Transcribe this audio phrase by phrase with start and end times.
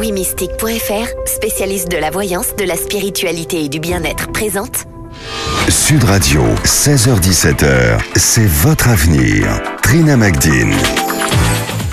[0.00, 4.86] Wimystique.fr, spécialiste de la voyance, de la spiritualité et du bien-être, présente
[5.68, 9.60] Sud Radio, 16h17h, c'est votre avenir.
[9.82, 10.72] Trina Magdine.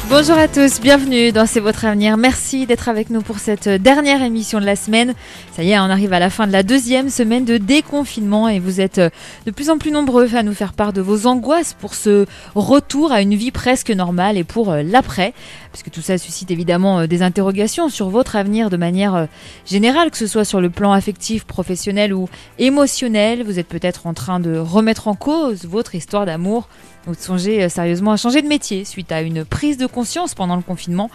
[0.10, 2.16] Bonjour à tous, bienvenue dans C'est votre avenir.
[2.16, 5.14] Merci d'être avec nous pour cette dernière émission de la semaine.
[5.52, 8.60] Ça y est, on arrive à la fin de la deuxième semaine de déconfinement et
[8.60, 11.94] vous êtes de plus en plus nombreux à nous faire part de vos angoisses pour
[11.94, 15.34] ce retour à une vie presque normale et pour l'après.
[15.72, 19.28] Parce que tout ça suscite évidemment des interrogations sur votre avenir de manière
[19.66, 23.44] générale, que ce soit sur le plan affectif, professionnel ou émotionnel.
[23.44, 26.68] Vous êtes peut-être en train de remettre en cause votre histoire d'amour
[27.08, 30.56] ou de songer sérieusement à changer de métier suite à une prise de conscience pendant
[30.56, 31.10] le confinement.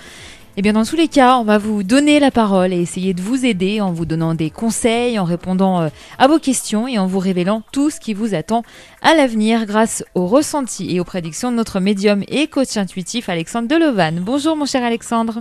[0.58, 3.22] Et bien dans tous les cas, on va vous donner la parole et essayer de
[3.22, 5.88] vous aider en vous donnant des conseils, en répondant
[6.18, 8.62] à vos questions et en vous révélant tout ce qui vous attend
[9.00, 13.66] à l'avenir grâce aux ressentis et aux prédictions de notre médium et coach intuitif Alexandre
[13.66, 14.20] Delovan.
[14.20, 15.40] Bonjour mon cher Alexandre.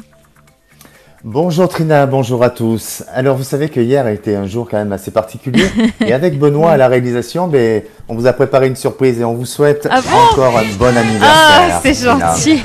[1.24, 3.04] Bonjour Trina, bonjour à tous.
[3.14, 5.66] Alors vous savez que hier a été un jour quand même assez particulier
[6.06, 9.36] et avec Benoît à la réalisation, ben, on vous a préparé une surprise et on
[9.36, 11.30] vous souhaite ah bon encore un bon anniversaire.
[11.30, 12.60] Ah c'est gentil.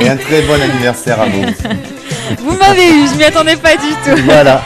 [0.00, 1.42] Et un très bon anniversaire à vous.
[2.38, 4.22] Vous m'avez eu, je m'y attendais pas du tout.
[4.24, 4.62] Voilà.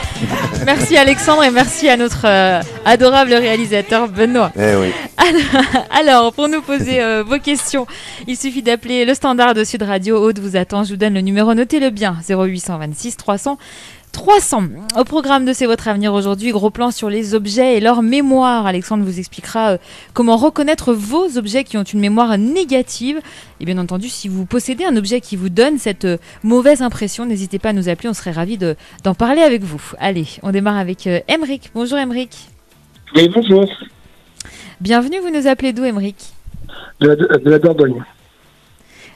[0.65, 4.51] Merci Alexandre et merci à notre euh, adorable réalisateur Benoît.
[4.57, 4.93] Eh oui.
[5.89, 7.87] Alors, pour nous poser euh, vos questions,
[8.27, 10.17] il suffit d'appeler le standard de Sud Radio.
[10.17, 13.57] Aude vous attend, je vous donne le numéro, notez-le bien, 0826 300
[14.11, 14.63] 300.
[14.97, 18.65] Au programme de C'est votre avenir aujourd'hui, gros plan sur les objets et leur mémoire.
[18.65, 19.77] Alexandre vous expliquera euh,
[20.13, 23.19] comment reconnaître vos objets qui ont une mémoire négative.
[23.59, 27.25] Et bien entendu, si vous possédez un objet qui vous donne cette euh, mauvaise impression,
[27.25, 29.81] n'hésitez pas à nous appeler, on serait ravis d'en parler avec vous.
[29.99, 31.71] Allez, on démarre avec euh, Emeric.
[31.73, 32.49] Bonjour Emeric.
[33.15, 33.65] Oui, bonjour.
[34.81, 36.17] Bienvenue, vous nous appelez d'où Emeric
[36.99, 38.03] De la, de la Dordogne.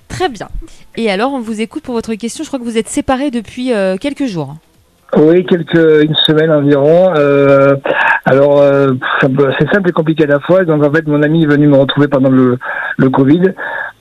[0.08, 0.48] Très bien.
[0.96, 2.44] Et alors, on vous écoute pour votre question.
[2.44, 4.56] Je crois que vous êtes séparés depuis euh, quelques jours.
[5.16, 7.14] Oui, quelques une semaine environ.
[7.16, 7.76] Euh,
[8.26, 10.66] alors, euh, c'est simple et compliqué à la fois.
[10.66, 12.58] Donc, en fait, mon ami est venu me retrouver pendant le,
[13.12, 13.54] Covid.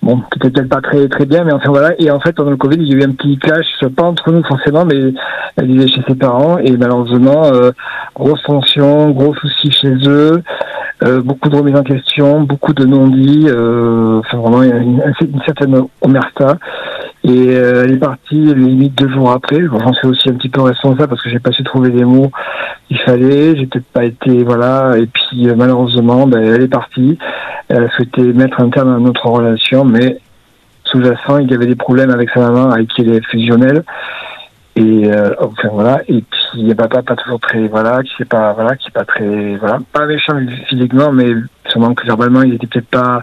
[0.02, 1.94] Bon, peut-être pas très bien, mais enfin voilà.
[1.98, 4.32] Et en fait, pendant le Covid, il y a eu un petit clash, pas entre
[4.32, 5.14] nous forcément, mais
[5.56, 6.58] elle vivait chez ses parents.
[6.58, 7.50] Et malheureusement,
[8.14, 10.42] grosse tension, gros soucis chez eux.
[11.02, 15.82] Euh, beaucoup de remises en question, beaucoup de non-dits, euh, enfin vraiment une, une certaine
[16.00, 16.58] omerta.
[17.24, 19.60] Et euh, elle est partie limite deux jours après.
[19.60, 22.30] J'en suis aussi un petit peu responsable parce que j'ai pas su trouver des mots
[22.88, 23.56] qu'il fallait.
[23.56, 24.96] J'ai peut-être pas été voilà.
[24.98, 27.18] Et puis malheureusement, ben, elle est partie.
[27.68, 30.18] Elle a souhaité mettre un terme à notre relation, mais
[30.84, 33.82] sous-jacent, il y avait des problèmes avec sa maman avec qui elle est fusionnelle.
[34.74, 36.00] Et euh, enfin voilà.
[36.08, 38.92] Et puis il y a pas toujours très voilà, qui c'est pas voilà, qui est
[38.92, 40.38] pas très voilà, pas méchant
[40.68, 41.34] physiquement, mais
[41.66, 43.22] sûrement que verbalement il était peut-être pas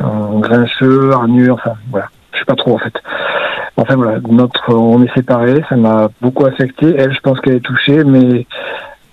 [0.00, 2.08] euh, grincheux, hargneux, enfin voilà.
[2.32, 2.94] Je sais pas trop en fait.
[3.76, 6.94] Enfin voilà, notre, on est séparés, ça m'a beaucoup affecté.
[6.96, 8.46] Elle, je pense qu'elle est touchée, mais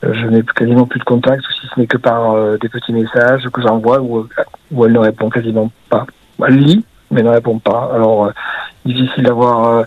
[0.03, 2.93] euh, je n'ai quasiment plus de contact, si ce n'est que par euh, des petits
[2.93, 4.27] messages que j'envoie où,
[4.71, 6.05] où elle ne répond quasiment pas.
[6.47, 7.91] Elle lit, mais ne répond pas.
[7.93, 8.31] Alors, euh,
[8.85, 9.85] difficile d'avoir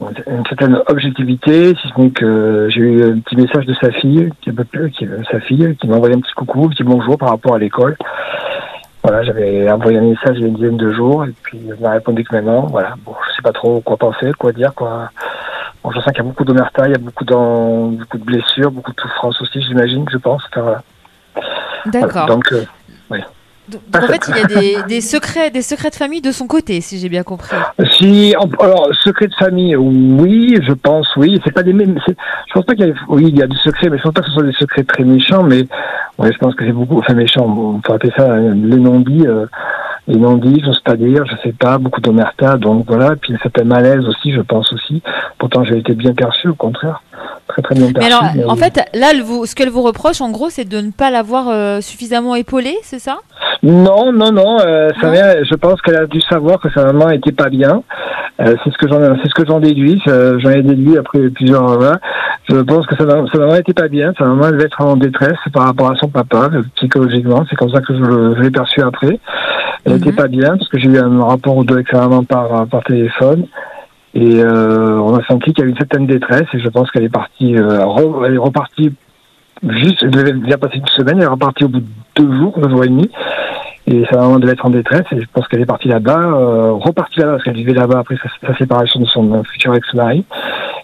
[0.00, 4.30] une certaine objectivité, si ce n'est que j'ai eu un petit message de sa fille,
[4.40, 4.50] qui,
[4.96, 7.58] qui sa fille, qui m'a envoyé un petit coucou, un petit bonjour par rapport à
[7.58, 7.96] l'école.
[9.02, 11.80] Voilà, j'avais envoyé un message il y a une dizaine de jours et puis elle
[11.80, 15.10] m'a répondu que maintenant, voilà, bon, je sais pas trop quoi penser, quoi dire, quoi.
[15.82, 18.70] Bon, je sens qu'il y a beaucoup d'omerta, il y a beaucoup, beaucoup de blessures,
[18.70, 20.42] beaucoup de souffrances aussi, j'imagine, je pense.
[20.50, 20.82] Enfin, voilà.
[21.86, 22.10] D'accord.
[22.12, 22.64] Voilà, donc, euh,
[23.10, 23.20] oui.
[23.68, 26.46] Donc, en fait, il y a des, des, secrets, des secrets de famille de son
[26.46, 27.56] côté, si j'ai bien compris.
[27.98, 31.40] Si, alors, secrets de famille, oui, je pense, oui.
[31.44, 31.98] C'est pas des mêmes.
[32.06, 34.12] Je pense pas qu'il y a, oui, il y a des secrets, mais je pense
[34.12, 35.66] pas que ce soit des secrets très méchants, mais
[36.18, 37.44] ouais, je pense que c'est beaucoup, enfin méchant.
[37.46, 39.46] On peut appeler ça les non-dits, euh,
[40.06, 43.16] les non-dits, j'ose pas dire, je sais pas, beaucoup d'omerta, donc voilà.
[43.16, 45.02] Puis un certain malaise aussi, je pense aussi.
[45.38, 47.02] Pourtant, j'ai été bien perçu, au contraire.
[47.48, 48.08] Très, très bien perçu.
[48.08, 48.60] Mais alors, mais en oui.
[48.60, 51.80] fait, là, vous, ce qu'elle vous reproche, en gros, c'est de ne pas l'avoir euh,
[51.80, 53.18] suffisamment épaulé, c'est ça?
[53.62, 54.58] Non, non, non.
[54.60, 57.82] Euh, je pense qu'elle a dû savoir que sa maman était pas bien.
[58.40, 60.00] Euh, c'est ce que j'en, c'est ce que j'en déduis.
[60.06, 61.64] J'en ai déduit après plusieurs.
[61.66, 61.98] Voilà.
[62.48, 64.12] Je pense que sa, maman était pas bien.
[64.18, 67.44] Sa maman devait être en détresse par rapport à son papa psychologiquement.
[67.50, 68.04] C'est comme ça que je,
[68.36, 69.18] je l'ai perçu après.
[69.84, 70.22] Elle était mm -hmm.
[70.22, 72.82] pas bien parce que j'ai eu un rapport ou deux avec sa maman par par
[72.84, 73.46] téléphone.
[74.14, 77.04] Et euh, on a senti qu'il y avait une certaine détresse et je pense qu'elle
[77.04, 78.92] est partie, euh, re, elle est repartie
[79.62, 81.86] juste, elle devait bien passer une semaine, elle est repartie au bout de
[82.16, 83.10] deux jours, deux jours et demi.
[83.90, 86.72] Et sa maman devait être en détresse et je pense qu'elle est partie là-bas, euh,
[86.72, 90.24] repartie là-bas parce qu'elle vivait là-bas après sa, sa, séparation de son futur ex-mari.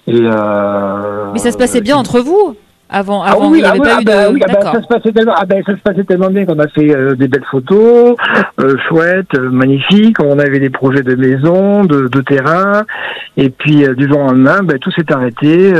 [0.07, 2.57] Et euh, Mais ça se passait bien entre vous?
[2.97, 4.33] Avant, Ah avant, oui, il n'y ah avait oui, pas ah eu bah de.
[4.35, 4.75] oui, ah bah D'accord.
[4.75, 7.17] ça se passait tellement, ah bah ça se passait tellement bien qu'on a fait euh,
[7.17, 8.15] des belles photos,
[8.61, 10.21] euh, chouettes, euh, magnifiques.
[10.21, 12.85] On avait des projets de maison, de, de terrain,
[13.37, 15.75] et puis du jour au lendemain, ben, tout s'est arrêté.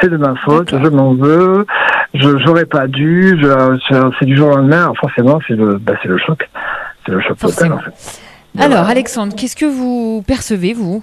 [0.00, 1.66] C'est de ma faute, je m'en veux,
[2.14, 3.36] je j'aurais pas dû.
[4.20, 4.82] c'est du jour au lendemain.
[4.82, 6.48] Alors forcément, c'est le, c'est le choc,
[7.04, 7.72] c'est le choc total.
[7.72, 8.20] En fait.
[8.56, 11.02] Alors, Alexandre, qu'est-ce que vous percevez, vous?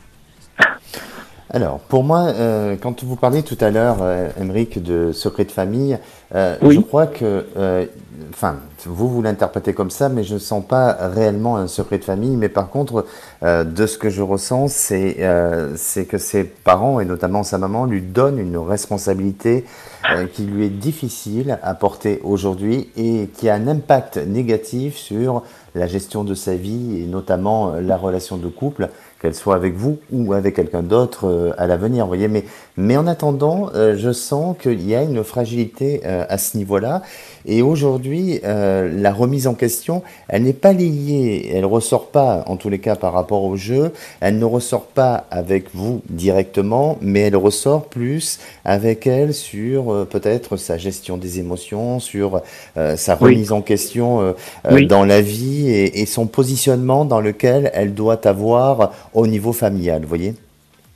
[1.51, 5.51] Alors, pour moi, euh, quand vous parliez tout à l'heure, euh, Émeric, de secret de
[5.51, 5.97] famille,
[6.35, 6.75] euh, Oui.
[6.75, 7.85] je crois que, euh,
[8.31, 12.03] enfin, vous, vous l'interprétez comme ça, mais je ne sens pas réellement un secret de
[12.03, 12.35] famille.
[12.35, 13.03] Mais par contre,
[13.41, 15.75] euh, de ce que je ressens, c'est euh,
[16.07, 19.65] que ses parents, et notamment sa maman, lui donnent une responsabilité
[20.13, 25.41] euh, qui lui est difficile à porter aujourd'hui et qui a un impact négatif sur
[25.75, 28.89] la gestion de sa vie et notamment euh, la relation de couple,
[29.21, 32.07] qu'elle soit avec vous ou avec quelqu'un d'autre euh, à l'avenir.
[32.07, 32.45] Voyez, mais
[32.77, 37.01] mais en attendant, euh, je sens qu'il y a une fragilité à ce niveau-là.
[37.45, 42.69] Et aujourd'hui, la remise en question, elle n'est pas liée, elle ressort pas, en tous
[42.69, 47.35] les cas par rapport au jeu, elle ne ressort pas avec vous directement, mais elle
[47.35, 52.41] ressort plus avec elle sur peut-être sa gestion des émotions, sur
[52.75, 53.33] sa Oui.
[53.33, 54.33] remise en question
[54.69, 54.87] Oui.
[54.87, 60.03] dans la vie et, et son positionnement dans lequel elle doit avoir au niveau familial,
[60.03, 60.35] vous voyez?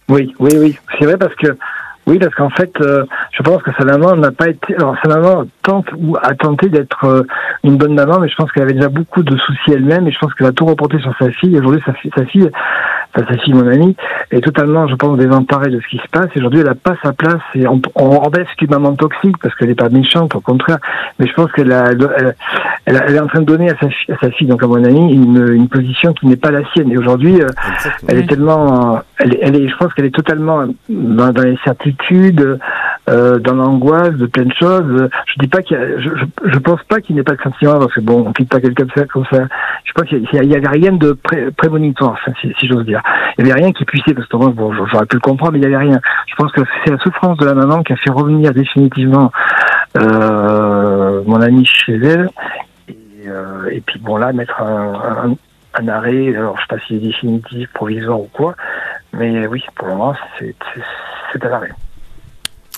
[0.10, 0.77] Oui, oui, oui.
[0.98, 1.57] C'est vrai parce que
[2.06, 4.75] oui, parce qu'en fait, euh, je pense que sa maman n'a pas été.
[4.75, 7.24] Alors sa maman tente ou a tenté d'être euh,
[7.63, 10.19] une bonne maman, mais je pense qu'elle avait déjà beaucoup de soucis elle-même, et je
[10.19, 11.57] pense qu'elle a tout reporté sur sa fille.
[11.57, 12.50] Aujourd'hui, sa sa fille,
[13.15, 13.95] enfin, sa fille, mon amie,
[14.31, 16.27] est totalement, je pense, désemparée de ce qui se passe.
[16.36, 17.42] Et aujourd'hui, elle n'a pas sa place.
[17.56, 20.77] Et on, on, on baisse qu'une maman toxique parce qu'elle n'est pas méchante, au contraire.
[21.19, 22.36] Mais je pense qu'elle a, elle,
[22.86, 24.68] elle, elle est en train de donner à sa, fille- à sa fille, donc à
[24.68, 26.92] mon amie, une, une position qui n'est pas la sienne.
[26.92, 27.48] Et aujourd'hui, euh,
[28.07, 32.60] elle est tellement, elle, est- elle est, je pense qu'elle est totalement dans, dans l'incertitude,
[33.10, 35.10] euh, dans l'angoisse de plein de choses.
[35.28, 37.94] Je dis pas qu'il je, je, je pense pas qu'il n'ait pas de sentiment parce
[37.94, 39.48] que bon, on quitte pas quelqu'un comme ça, comme ça.
[39.84, 43.02] Je pense qu'il y, avait rien de pré, prémonitoire, si, si j'ose dire.
[43.38, 45.60] Il y avait rien qui puissait parce que moi, bon, j'aurais pu le comprendre, mais
[45.60, 46.00] il y avait rien.
[46.28, 49.32] Je pense que c'est la souffrance de la maman qui a fait revenir définitivement
[49.98, 52.30] euh, mon ami chez elle.
[52.88, 52.96] Et,
[53.28, 54.94] euh, et puis bon là, mettre un,
[55.28, 55.36] un,
[55.82, 58.56] un arrêt, alors je sais pas si définitif, provisoire ou quoi,
[59.14, 61.72] mais oui, pour le moment, c'est à l'arrêt.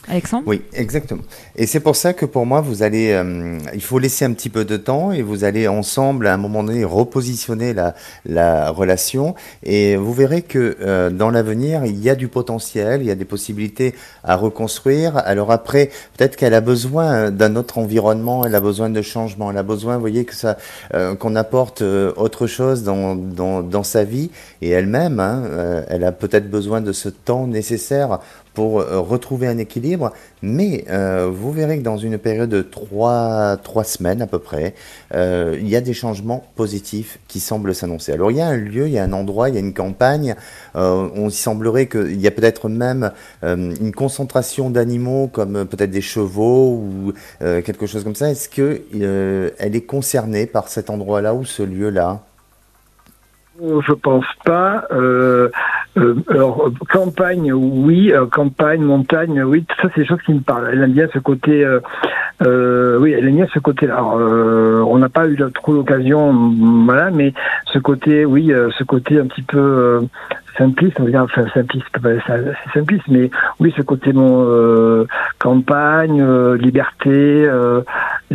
[0.07, 1.23] Alexandre Oui, exactement.
[1.55, 4.49] Et c'est pour ça que pour moi, vous allez, euh, il faut laisser un petit
[4.49, 9.35] peu de temps et vous allez ensemble, à un moment donné, repositionner la, la relation
[9.63, 13.15] et vous verrez que euh, dans l'avenir, il y a du potentiel, il y a
[13.15, 15.17] des possibilités à reconstruire.
[15.17, 19.57] Alors après, peut-être qu'elle a besoin d'un autre environnement, elle a besoin de changement, elle
[19.57, 20.57] a besoin, vous voyez, que ça,
[20.93, 24.31] euh, qu'on apporte euh, autre chose dans, dans, sa vie
[24.61, 28.19] et elle-même, hein, euh, elle a peut-être besoin de ce temps nécessaire
[28.55, 30.11] pour euh, retrouver un équilibre,
[30.41, 34.73] mais euh, vous verrez que dans une période de trois, trois semaines à peu près,
[35.13, 38.13] euh, il y a des changements positifs qui semblent s'annoncer.
[38.13, 39.73] Alors il y a un lieu, il y a un endroit, il y a une
[39.73, 40.35] campagne,
[40.75, 43.11] euh, on semblerait qu'il y a peut-être même
[43.43, 48.31] une concentration d'animaux comme peut-être des chevaux ou quelque chose comme ça.
[48.31, 52.21] Est-ce que euh, elle est concernée par cet endroit-là ou ce lieu-là?
[53.61, 54.83] Je pense pas.
[54.91, 55.49] Euh,
[55.97, 56.51] euh, euh,
[56.91, 58.11] campagne, oui.
[58.11, 59.63] euh, campagne, montagne, oui.
[59.63, 60.69] Tout ça, c'est des choses qui me parlent.
[60.71, 61.63] Elle aime bien ce côté.
[61.63, 61.79] Euh,
[62.45, 64.03] euh, oui, elle aime bien ce côté-là.
[64.17, 66.33] Euh, on n'a pas eu trop l'occasion,
[66.85, 67.33] voilà, mais
[67.71, 70.01] ce côté, oui, euh, ce côté un petit peu euh,
[70.57, 73.29] simpliste, on enfin simpliste, c'est simpliste, mais
[73.59, 75.05] oui, ce côté mon euh,
[75.39, 77.81] campagne, euh, liberté, euh,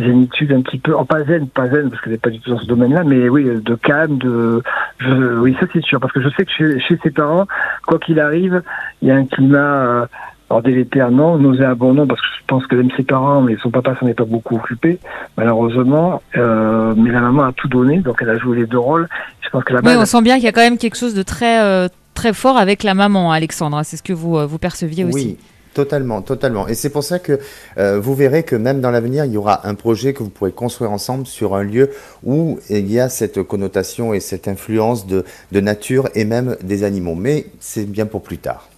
[0.01, 2.51] zénitude un petit peu, oh, pas zen, pas zen, parce que n'est pas du tout
[2.51, 4.61] dans ce domaine-là, mais oui, de calme, de,
[4.99, 7.47] je, oui, ça c'est sûr, parce que je sais que chez, chez ses parents,
[7.85, 8.61] quoi qu'il arrive,
[9.01, 10.05] il y a un climat, euh,
[10.49, 13.69] alors délétère non, nauséabond non, parce que je pense que même ses parents, mais son
[13.71, 14.99] papa s'en est pas beaucoup occupé,
[15.37, 19.07] malheureusement, euh, mais la maman a tout donné, donc elle a joué les deux rôles.
[19.41, 21.13] Je pense que la Oui, on sent bien qu'il y a quand même quelque chose
[21.13, 23.77] de très, euh, très fort avec la maman, Alexandre.
[23.77, 23.83] hein.
[23.83, 25.37] C'est ce que vous, euh, vous perceviez aussi.
[25.39, 26.67] Oui, totalement, totalement.
[26.67, 27.39] Et c'est pour ça que
[27.77, 30.51] euh, vous verrez que même dans l'avenir, il y aura un projet que vous pourrez
[30.51, 31.91] construire ensemble sur un lieu
[32.23, 36.83] où il y a cette connotation et cette influence de, de nature et même des
[36.83, 37.15] animaux.
[37.15, 38.70] Mais c'est bien pour plus tard.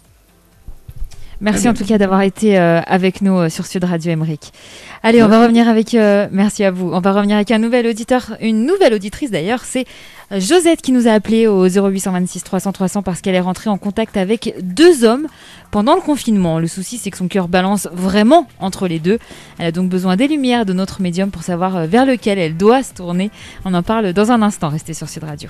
[1.44, 4.54] Merci en tout cas d'avoir été euh, avec nous euh, sur Sud Radio Emeric.
[5.04, 5.94] Allez, on va revenir avec.
[5.94, 6.92] euh, merci à vous.
[6.94, 9.66] On va revenir avec un nouvel auditeur, une nouvelle auditrice d'ailleurs.
[9.66, 9.84] C'est
[10.32, 14.16] Josette qui nous a appelé au 0826 300 300 parce qu'elle est rentrée en contact
[14.16, 15.28] avec deux hommes
[15.70, 16.60] pendant le confinement.
[16.60, 19.20] Le souci, c'est que son cœur balance vraiment entre les deux.
[19.60, 22.84] Elle a donc besoin des lumières de notre médium pour savoir vers lequel elle doit
[22.84, 23.32] se tourner.
[23.66, 24.70] On en parle dans un instant.
[24.70, 25.50] Restez sur Sud Radio.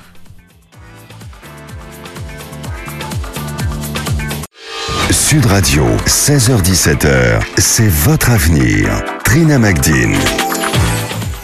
[5.14, 9.04] Sud Radio, 16h17h, c'est votre avenir.
[9.24, 10.18] Trina Magdine.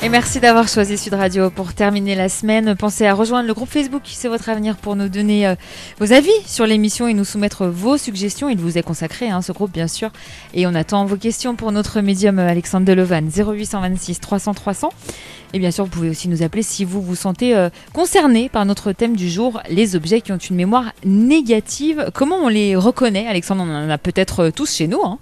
[0.01, 2.73] Et merci d'avoir choisi Sud Radio pour terminer la semaine.
[2.73, 5.55] Pensez à rejoindre le groupe Facebook C'est votre avenir pour nous donner euh,
[5.99, 8.47] vos avis sur l'émission et nous soumettre vos suggestions.
[8.47, 10.09] Il vous est consacré, hein, ce groupe bien sûr.
[10.53, 14.89] Et on attend vos questions pour notre médium euh, Alexandre Delevan 0826 300 300.
[15.51, 18.65] Et bien sûr, vous pouvez aussi nous appeler si vous vous sentez euh, concerné par
[18.65, 22.09] notre thème du jour, les objets qui ont une mémoire négative.
[22.13, 23.63] Comment on les reconnaît, Alexandre?
[23.67, 25.01] On en a peut-être tous chez nous.
[25.03, 25.19] Hein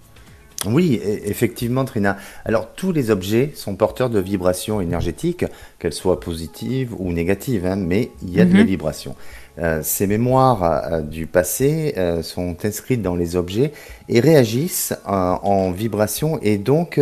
[0.72, 2.18] oui, e, effectivement, Trina.
[2.46, 5.46] Alors, tous les objets sont porteurs de vibrations énergétiques,
[5.80, 9.16] qu'elles soient positives ou négatives, hein, mais il y a de la vibration.
[9.60, 13.72] Euh, ces mémoires euh, du passé euh, sont inscrites dans les objets
[14.08, 17.02] et réagissent en vibration et donc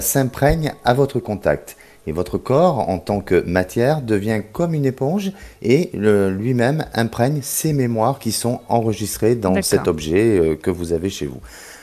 [0.00, 1.76] s'imprègnent à votre contact.
[2.06, 7.72] Et votre corps, en tant que matière, devient comme une éponge et lui-même imprègne ces
[7.72, 11.40] mémoires qui sont enregistrées dans cet objet que vous avez chez vous.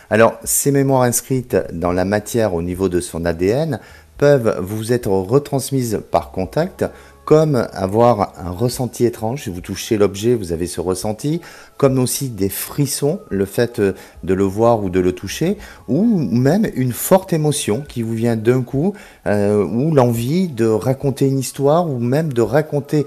[0.09, 3.79] Alors, ces mémoires inscrites dans la matière au niveau de son ADN
[4.17, 6.85] peuvent vous être retransmises par contact,
[7.25, 9.43] comme avoir un ressenti étrange.
[9.43, 11.41] Si vous touchez l'objet, vous avez ce ressenti,
[11.77, 15.57] comme aussi des frissons, le fait de le voir ou de le toucher,
[15.87, 18.93] ou même une forte émotion qui vous vient d'un coup,
[19.25, 23.05] euh, ou l'envie de raconter une histoire, ou même de raconter euh,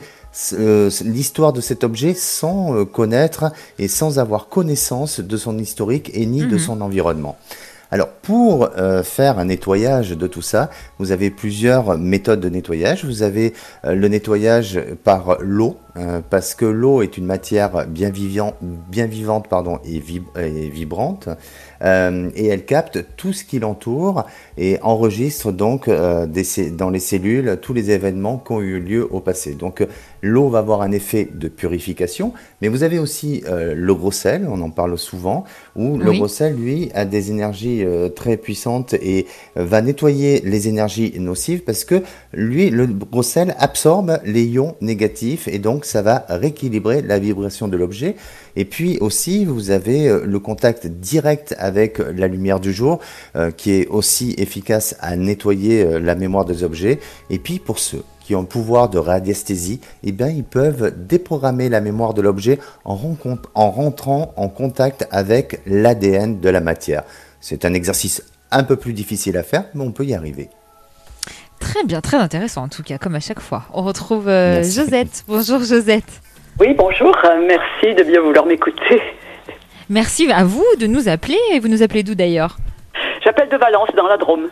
[1.04, 6.26] l'histoire de cet objet sans euh, connaître et sans avoir connaissance de son historique et
[6.26, 6.58] ni de mhm.
[6.58, 7.36] son environnement.
[7.92, 13.04] Alors pour euh, faire un nettoyage de tout ça, vous avez plusieurs méthodes de nettoyage.
[13.04, 15.76] Vous avez le nettoyage par l'eau,
[16.28, 18.10] parce que l'eau est une matière bien,
[18.60, 20.02] bien vivante pardon, et,
[20.36, 21.28] et vibrante.
[21.82, 24.24] Euh, et elle capte tout ce qui l'entoure
[24.56, 26.26] et enregistre donc euh,
[26.72, 29.52] dans les cellules tous les événements qui ont eu lieu au passé.
[29.52, 29.86] Donc
[30.26, 34.46] l'eau va avoir un effet de purification, mais vous avez aussi euh, le gros sel,
[34.50, 39.26] on en parle souvent, où le gros sel, lui, a des énergies très puissantes et
[39.56, 42.02] va nettoyer les énergies nocives parce que
[42.32, 47.68] lui, le gros sel absorbe les ions négatifs et donc ça va rééquilibrer la vibration
[47.68, 48.16] de l'objet.
[48.56, 53.00] Et puis aussi, vous avez euh, le contact direct avec la lumière du jour,
[53.36, 56.98] euh, qui est aussi efficace à nettoyer euh, la mémoire des objets.
[57.30, 61.68] Et puis pour ceux qui ont le pouvoir de radiesthésie, eh bien, ils peuvent déprogrammer
[61.68, 62.98] la mémoire de l'objet en,
[63.54, 67.04] en rentrant en contact avec l'ADN de la matière.
[67.38, 70.50] C'est un exercice un peu plus difficile à faire, mais on peut y arriver.
[71.60, 73.62] Très bien, très intéressant en tout cas, comme à chaque fois.
[73.72, 75.22] On retrouve Josette.
[75.28, 76.20] Bonjour Josette.
[76.58, 77.16] Oui, bonjour.
[77.24, 79.00] Euh, merci de bien vouloir m'écouter.
[79.88, 81.38] Merci à vous de nous appeler.
[81.52, 82.56] Et vous nous appelez d'où d'ailleurs?
[83.22, 84.48] J'appelle de Valence, dans la Drôme.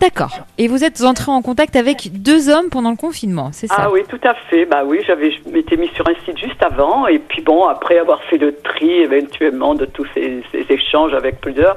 [0.00, 0.40] D'accord.
[0.58, 3.76] Et vous êtes entré en contact avec deux hommes pendant le confinement, c'est ça?
[3.78, 4.66] Ah oui, tout à fait.
[4.66, 8.22] Bah oui, j'avais, m'étais mis sur un site juste avant, et puis bon, après avoir
[8.24, 11.76] fait le tri éventuellement de tous ces, échanges avec plusieurs,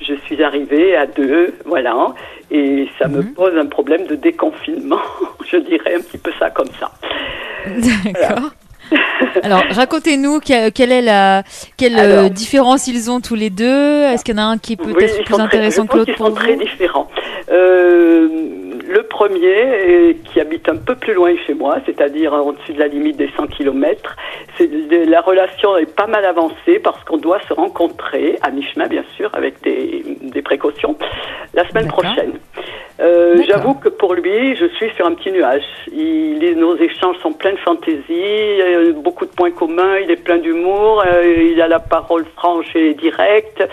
[0.00, 2.14] je suis arrivée à deux, voilà,
[2.50, 3.34] et ça me mhm.
[3.34, 5.00] pose un problème de déconfinement.
[5.46, 6.90] je dirais un petit peu ça comme ça.
[7.66, 8.50] D'accord.
[9.42, 11.42] Alors, racontez-nous quelle est la
[11.76, 14.02] quelle euh, différence ils ont tous les deux.
[14.02, 16.34] Est-ce qu'il y en a un qui est peut-être plus intéressant que l'autre pour sont
[16.34, 17.08] très différents.
[17.50, 18.28] Euh,
[18.88, 23.16] le premier, qui habite un peu plus loin chez moi, c'est-à-dire au-dessus de la limite
[23.16, 24.16] des 100 km,
[24.60, 29.30] la relation est pas mal avancée parce qu'on doit se rencontrer à mi-chemin, bien sûr,
[29.32, 30.96] avec des, des précautions,
[31.54, 32.32] la semaine prochaine.
[33.00, 35.62] Euh, j'avoue que pour lui, je suis sur un petit nuage.
[35.92, 41.02] Il, nos échanges sont pleins de fantaisie, beaucoup de points communs, il est plein d'humour,
[41.06, 43.66] euh, il a la parole franche et directe,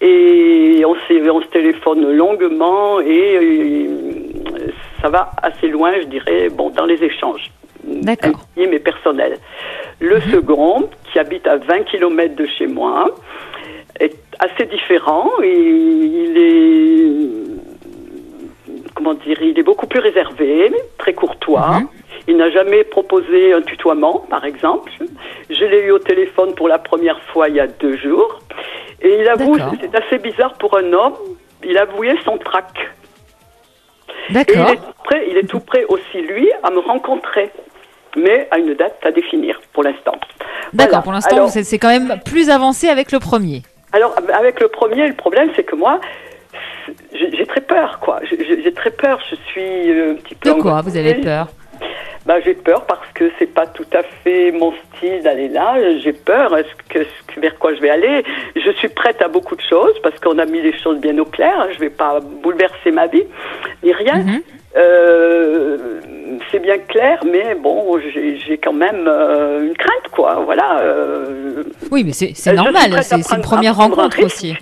[0.00, 4.70] et on, on se téléphone longuement, et euh,
[5.02, 7.50] ça va assez loin, je dirais, bon, dans les échanges.
[7.86, 8.40] D'accord.
[8.56, 9.38] mais personnels.
[10.00, 10.32] Le mhm.
[10.32, 13.14] second, qui habite à 20 km de chez moi,
[14.00, 15.30] est assez différent.
[15.42, 17.53] Et il est
[18.94, 21.80] comment dire, il est beaucoup plus réservé, très courtois.
[21.80, 21.88] Mhm.
[22.26, 24.90] Il n'a jamais proposé un tutoiement, par exemple.
[25.50, 28.40] Je l'ai eu au téléphone pour la première fois il y a deux jours.
[29.02, 31.14] Et il avoue, c'est assez bizarre pour un homme,
[31.64, 32.72] il avouait son trac.
[34.30, 34.72] D'accord.
[35.28, 37.50] Il, est tout prêt aussi, lui, à me rencontrer.
[38.16, 40.14] Mais à une date à définir, pour l'instant.
[40.72, 43.62] D'accord, pour l'instant, c'est quand même plus avancé avec le premier.
[43.92, 46.00] Alors, avec le premier, le problème, c'est que moi,
[47.12, 48.20] j'ai très peur, quoi.
[48.30, 49.20] J'ai très peur.
[49.30, 50.50] Je suis euh, un petit peu.
[50.50, 51.48] De quoi vous avez peur
[52.26, 55.74] bah, j'ai peur parce que c'est pas tout à fait mon style d'aller là.
[55.98, 56.56] J'ai peur.
[56.56, 58.24] Est-ce que, vers quoi je vais aller?
[58.56, 61.26] Je suis prête à beaucoup de choses parce qu'on a mis les choses bien au
[61.26, 61.68] clair.
[61.74, 63.24] Je vais pas bouleverser ma vie
[63.82, 64.22] ni rien.
[64.22, 64.40] Mhm.
[64.76, 66.00] Euh,
[66.50, 70.42] c'est bien clair, mais bon, j'ai quand même euh, une crainte, quoi.
[70.44, 70.80] Voilà.
[70.80, 74.56] euh, Oui, mais c'est normal, c'est une première un rencontre aussi.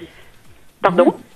[0.82, 1.14] Pardon?
[1.14, 1.31] C'est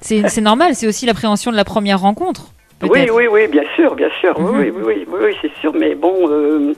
[0.00, 2.46] c'est normal, c'est aussi l'appréhension de la première rencontre.
[2.82, 4.38] Oui, oui, oui, bien sûr, bien sûr.
[4.40, 4.58] Mhm.
[4.58, 5.72] Oui, oui, oui, oui, oui, c'est sûr.
[5.74, 6.72] Mais bon, euh,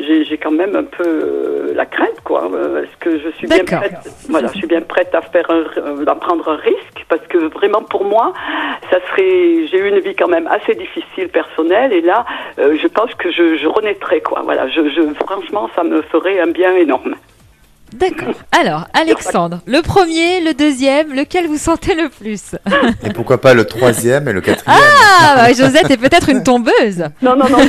[0.00, 2.48] j'ai quand même un peu euh, la crainte, quoi.
[2.52, 3.94] euh, Est-ce que je suis bien prête?
[4.30, 7.82] Voilà, je suis bien prête à faire, un, à prendre un risque parce que vraiment
[7.82, 8.32] pour moi,
[8.90, 9.66] ça serait.
[9.66, 12.24] J'ai eu une vie quand même assez difficile personnelle et là,
[12.58, 14.40] euh, je pense que je, je renaîtrais, quoi.
[14.42, 17.14] Voilà, je, je, franchement, ça me ferait un bien énorme.
[17.94, 18.34] D'accord.
[18.52, 22.54] Alors, Alexandre, le premier, le deuxième, lequel vous sentez le plus
[23.04, 24.78] Et pourquoi pas le troisième et le quatrième
[25.22, 27.04] Ah, bah, Josette est peut-être une tombeuse.
[27.22, 27.58] Non, non, non.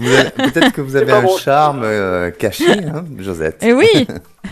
[0.00, 1.36] avez- Peut-être que vous avez un bon.
[1.36, 3.62] charme euh, caché, hein, Josette.
[3.62, 4.06] Et oui.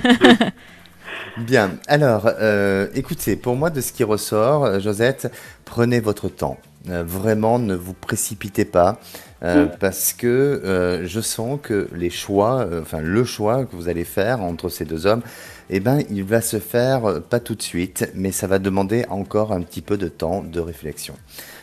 [1.39, 5.33] Bien, alors, euh, écoutez, pour moi, de ce qui ressort, euh, Josette,
[5.65, 6.59] prenez votre temps.
[6.91, 8.99] Euh, vraiment, ne vous précipitez pas,
[9.43, 13.89] euh, parce que euh, je sens que les choix, euh, enfin le choix que vous
[13.89, 15.23] allez faire entre ces deux hommes,
[15.71, 19.53] eh ben, il va se faire pas tout de suite, mais ça va demander encore
[19.53, 21.15] un petit peu de temps de réflexion.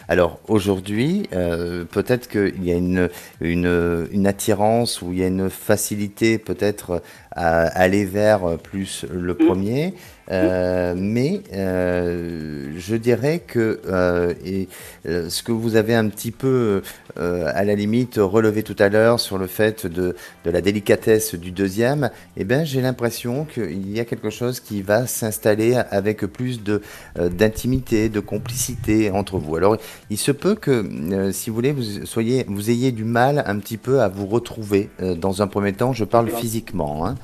[0.10, 3.10] Alors aujourd'hui, euh, peut-être qu'il y a une,
[3.42, 9.36] une, une attirance ou il y a une facilité peut-être à aller vers plus le
[9.36, 9.94] premier,
[10.32, 14.68] euh, mais euh, je dirais que euh, et,
[15.08, 16.82] euh, ce que vous avez un petit peu
[17.18, 21.34] euh, à la limite relevé tout à l'heure sur le fait de, de la délicatesse
[21.36, 26.26] du deuxième, eh ben j'ai l'impression qu'il y a quelque chose qui va s'installer avec
[26.26, 26.82] plus de
[27.18, 29.56] euh, d'intimité, de complicité entre vous.
[29.56, 29.78] Alors
[30.10, 30.72] il se peut que,
[31.14, 34.28] euh, si vous voulez, vous soyez, vous ayez du mal un petit peu à vous
[34.28, 35.94] retrouver euh, dans un premier temps.
[35.94, 37.16] Je parle physiquement, hein.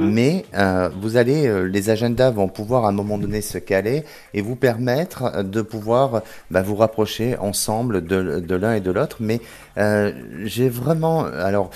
[0.00, 4.04] Mais euh, vous allez, euh, les agendas vont pouvoir à un moment donné se caler
[4.34, 8.90] et vous permettre euh, de pouvoir bah, vous rapprocher ensemble de, de l'un et de
[8.90, 9.18] l'autre.
[9.20, 9.40] Mais
[9.78, 10.12] euh,
[10.44, 11.70] j'ai vraiment, alors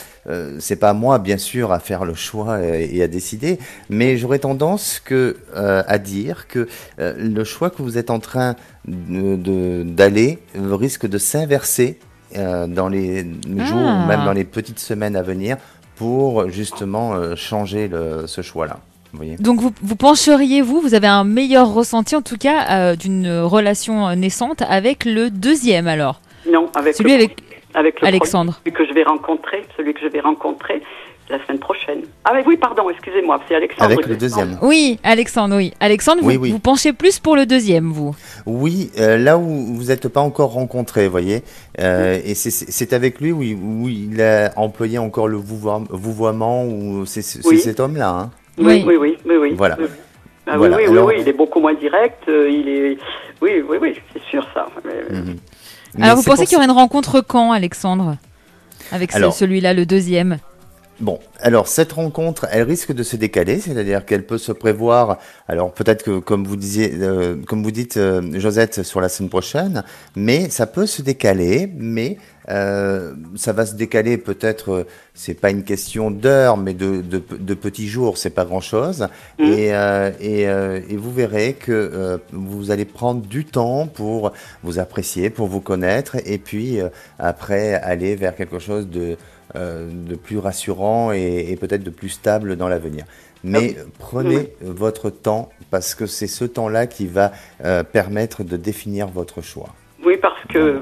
[0.58, 4.16] c'est pas à moi bien sûr à faire le choix et, et à décider, mais
[4.16, 8.56] j'aurais tendance que à dire que le choix que vous êtes en train
[8.86, 11.98] d'aller risque de s'inverser
[12.36, 14.02] euh, dans les jours Ah.
[14.02, 15.56] ou même dans les petites semaines à venir
[15.96, 18.78] pour justement euh, changer le- ce choix-là.
[19.38, 23.30] Donc vous, vous pencheriez, vous, vous avez un meilleur ressenti en tout cas euh, d'une
[23.40, 26.20] relation naissante avec le deuxième alors?
[26.50, 27.36] Non, avec Celui le, avec
[27.74, 28.52] avec le Alexandre.
[28.62, 30.82] premier, celui que je vais rencontrer, celui que je vais rencontrer
[31.28, 32.02] la semaine prochaine.
[32.24, 33.84] Ah mais oui, pardon, excusez-moi, c'est Alexandre.
[33.92, 34.58] Avec le deuxième.
[34.62, 35.72] Oui, Alexandre, oui.
[35.80, 38.14] Alexandre, vous, Oui, vous penchez plus pour le deuxième, vous
[38.46, 39.42] Oui, euh, là où
[39.74, 41.42] vous n'êtes pas encore rencontrés, vous voyez,
[41.80, 46.64] euh, et c'est- avec lui où, il- où il a employé encore le vouvoie- vouvoiement,
[46.64, 48.08] ou c'est cet homme-là.
[48.10, 48.96] Hein Oui, Oui.
[49.24, 49.54] oui, oui.
[49.56, 49.76] Voilà.
[49.80, 49.86] Oui.
[50.48, 52.22] Ah Voilà, oui, oui, alors- oui, oui, il est beaucoup moins direct.
[52.28, 52.98] euh, il est,
[53.42, 54.66] oui, oui, oui, c'est sûr ça.
[54.84, 55.36] Mais- Mhm.
[56.00, 58.16] Alors vous pensez pour qu'il y aurait une rencontre quand, Alexandre
[58.92, 60.38] Avec celui-là, le deuxième?
[60.98, 65.18] Bon, alors cette rencontre, elle risque de se décaler, c'est-à-dire qu'elle peut se prévoir.
[65.46, 69.28] Alors peut-être que, comme vous disiez, euh, comme vous dites, euh, Josette, sur la semaine
[69.28, 71.70] prochaine, mais ça peut se décaler.
[71.76, 72.16] Mais
[72.48, 74.86] euh, ça va se décaler peut-être.
[75.12, 78.16] c'est pas une question d'heures, mais de, de, de petits jours.
[78.16, 79.06] C'est pas grand-chose.
[79.38, 79.52] Mhm.
[79.52, 79.66] Et,
[80.20, 84.32] et, et vous verrez que vous allez prendre du temps pour
[84.62, 86.78] vous apprécier, pour vous connaître, et puis
[87.18, 89.18] après aller vers quelque chose de
[89.54, 93.04] de plus rassurant et, et peut-être de plus stable dans l'avenir.
[93.44, 97.32] Mais prenez votre temps parce que c'est ce temps-là qui va
[97.64, 99.68] euh, permettre de définir votre choix.
[100.04, 100.80] Oui, parce que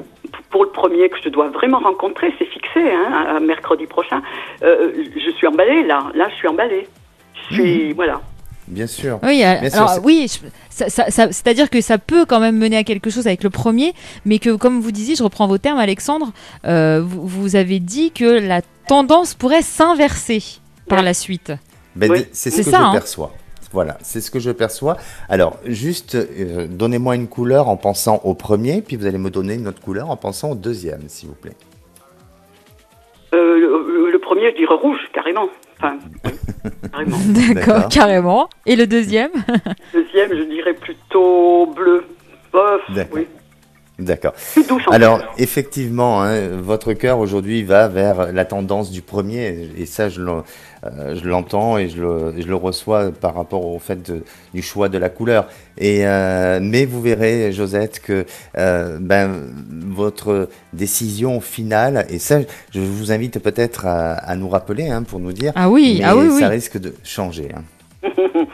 [0.50, 4.22] pour le premier que je dois vraiment rencontrer, c'est fixé, hein, à mercredi prochain.
[4.62, 6.86] Euh, je suis emballée là, là, je suis emballée.
[7.50, 8.20] Je suis, voilà.
[8.68, 9.18] Bien sûr.
[9.22, 12.76] Oui, Bien alors oui, je- ça- ça- ça- c'est-à-dire que ça peut quand même mener
[12.78, 13.92] à quelque chose avec le premier,
[14.24, 16.32] mais que comme vous disiez, je reprends vos termes, Alexandre,
[16.66, 20.42] euh, vous, vous avez dit que la tendance pourrait s'inverser
[20.88, 21.52] par la suite.
[21.96, 22.26] Ben, Oui.
[22.32, 22.92] C'est ce C'est que ça, je hein.
[22.92, 23.34] perçois.
[23.72, 24.96] Voilà, c'est ce que je perçois.
[25.28, 29.54] Alors, juste, euh, donnez-moi une couleur en pensant au premier, puis vous allez me donner
[29.54, 31.56] une autre couleur en pensant au deuxième, s'il vous plaît.
[33.34, 35.48] Euh, le, le premier, je dirais rouge, carrément.
[35.78, 35.96] Enfin,
[36.92, 37.16] carrément.
[37.54, 38.48] D'accord, carrément.
[38.64, 39.30] Et le deuxième?
[39.92, 42.04] Deuxième, je dirais plutôt bleu.
[42.52, 43.26] Bof, oui.
[43.96, 44.32] D'accord.
[44.90, 50.20] Alors, effectivement, hein, votre cœur aujourd'hui va vers la tendance du premier, et ça, je
[50.20, 54.62] euh, je l'entends et je le, je le reçois par rapport au fait de- du
[54.62, 55.46] choix de la couleur.
[55.78, 58.26] Et euh, mais vous verrez, Josette, que
[58.58, 59.30] euh, ben
[59.86, 62.40] votre décision finale, et ça,
[62.74, 65.52] je vous invite peut-être à, à nous rappeler hein, pour nous dire.
[65.54, 66.40] Ah oui, mais ah oui, oui.
[66.40, 67.48] ça risque de changer.
[67.56, 67.62] hein.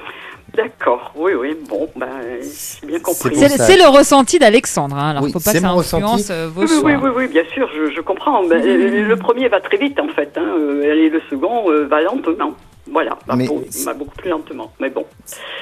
[0.56, 2.08] D'accord, oui, oui, bon, ben,
[2.42, 3.34] j'ai bien compris.
[3.36, 5.10] C'est le ressenti d'Alexandre, hein.
[5.10, 6.32] alors Oui, faut pas c'est que ça influence ressenti.
[6.32, 6.82] euh, vos Oui, choix.
[6.84, 8.42] oui, oui, oui, bien sûr, je, je comprends.
[8.44, 12.00] Ben, Le premier va très vite, en fait, hein, euh, et le second euh, va
[12.02, 12.52] lentement.
[12.90, 14.72] Voilà, va, beaucoup plus lentement.
[14.80, 15.04] Mais bon,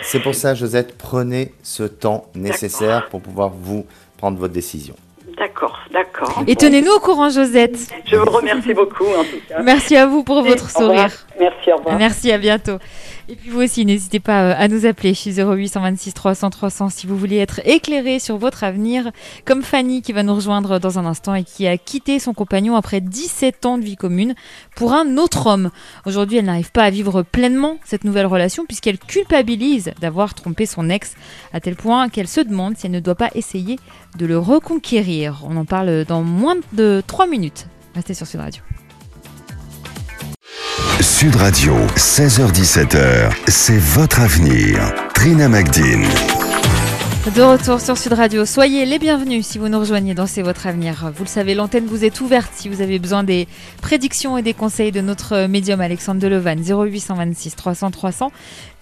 [0.01, 3.85] C'est pour ça, Josette, prenez ce temps nécessaire pour pouvoir vous
[4.17, 4.95] prendre votre décision.
[5.37, 6.43] d'accord, d'accord.
[6.47, 6.61] Et Bon.
[6.61, 7.77] tenez-nous au courant, Josette.
[8.07, 9.61] Je vous remercie beaucoup, en tout cas.
[9.63, 11.11] Merci à vous pour votre revoir.
[11.11, 11.27] sourire.
[11.39, 11.99] Merci, au revoir.
[11.99, 12.79] Merci, à bientôt.
[13.31, 17.07] Et puis vous aussi, n'hésitez pas euh, à nous appeler chez 0826 300 300 si
[17.07, 19.11] vous voulez être éclairé sur votre avenir,
[19.45, 22.75] comme Fanny qui va nous rejoindre dans un instant et qui a quitté son compagnon
[22.75, 24.35] après 17 ans de vie commune
[24.75, 25.71] pour un autre homme.
[26.07, 30.89] Aujourd'hui, elle n'arrive pas à vivre pleinement cette nouvelle relation puisqu'elle culpabilise d'avoir trompé son
[30.89, 31.15] ex
[31.53, 33.79] à tel point qu'elle se demande si elle ne doit pas essayer
[34.17, 35.45] de le reconquérir.
[35.47, 37.67] On en parle dans moins de 3 minutes.
[37.95, 38.63] Restez sur Sud Radio.
[41.01, 44.81] Sud Radio, 16h17h, c'est votre avenir.
[45.15, 46.03] Trina Magdine.
[47.37, 50.67] De retour sur Sud Radio, soyez les bienvenus si vous nous rejoignez dans C'est votre
[50.67, 51.13] avenir.
[51.15, 53.47] Vous le savez, l'antenne vous est ouverte si vous avez besoin des
[53.81, 58.33] prédictions et des conseils de notre médium Alexandre Delevanne, 0826 300 300.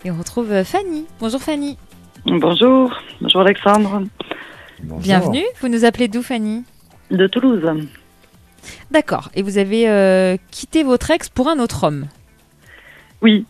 [0.07, 1.05] Et on retrouve euh, Fanny.
[1.21, 1.77] Bonjour Fanny.
[2.25, 4.05] Bonjour, bonjour Alexandre,
[4.83, 5.03] Bonjour.
[5.03, 5.45] Bienvenue.
[5.61, 6.65] Vous nous appelez d'où Fanny?
[7.11, 7.63] De Toulouse.
[8.91, 9.31] D'accord.
[9.35, 12.07] Et vous avez euh, quitté votre ex pour un autre homme.
[13.23, 13.45] Oui,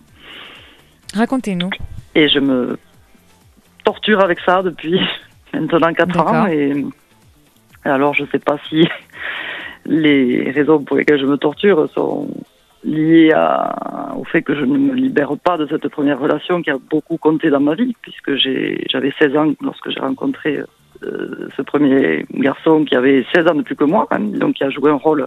[1.15, 1.71] Racontez-nous.
[2.15, 2.79] et je me
[3.85, 5.01] torture avec ça depuis
[5.55, 6.33] maintenant 4 D'accord.
[6.33, 6.47] ans.
[6.47, 6.85] Et
[7.85, 8.87] alors, je ne sais pas si
[9.87, 12.29] les raisons pour lesquelles je me torture sont
[12.85, 16.71] liées à- au fait que je ne me libère pas de cette première relation qui
[16.71, 20.67] a beaucoup compté dans ma vie, puisque j'avais 16 ans lorsque j'ai rencontré euh,
[21.57, 24.71] ce premier garçon qui avait 16 ans de plus que moi, même, donc qui a
[24.71, 25.27] joué un rôle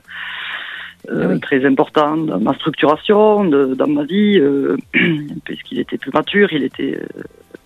[1.09, 1.39] euh, oui.
[1.39, 4.75] très important dans ma structuration, de- dans ma vie, euh,
[5.45, 6.99] puisqu'il était plus mature, il était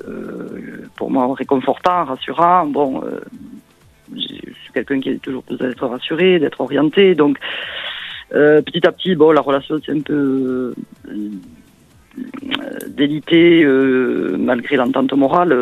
[0.07, 2.67] euh, pour moi réconfortant, rassurant.
[2.67, 3.03] Bon,
[4.15, 7.37] je suis quelqu'un qui a toujours besoin d'être rassuré, d'être orienté, donc
[8.29, 10.73] petit à petit, bon, la relation s'est un peu
[12.87, 13.65] délitée
[14.37, 15.55] malgré l'entente morale.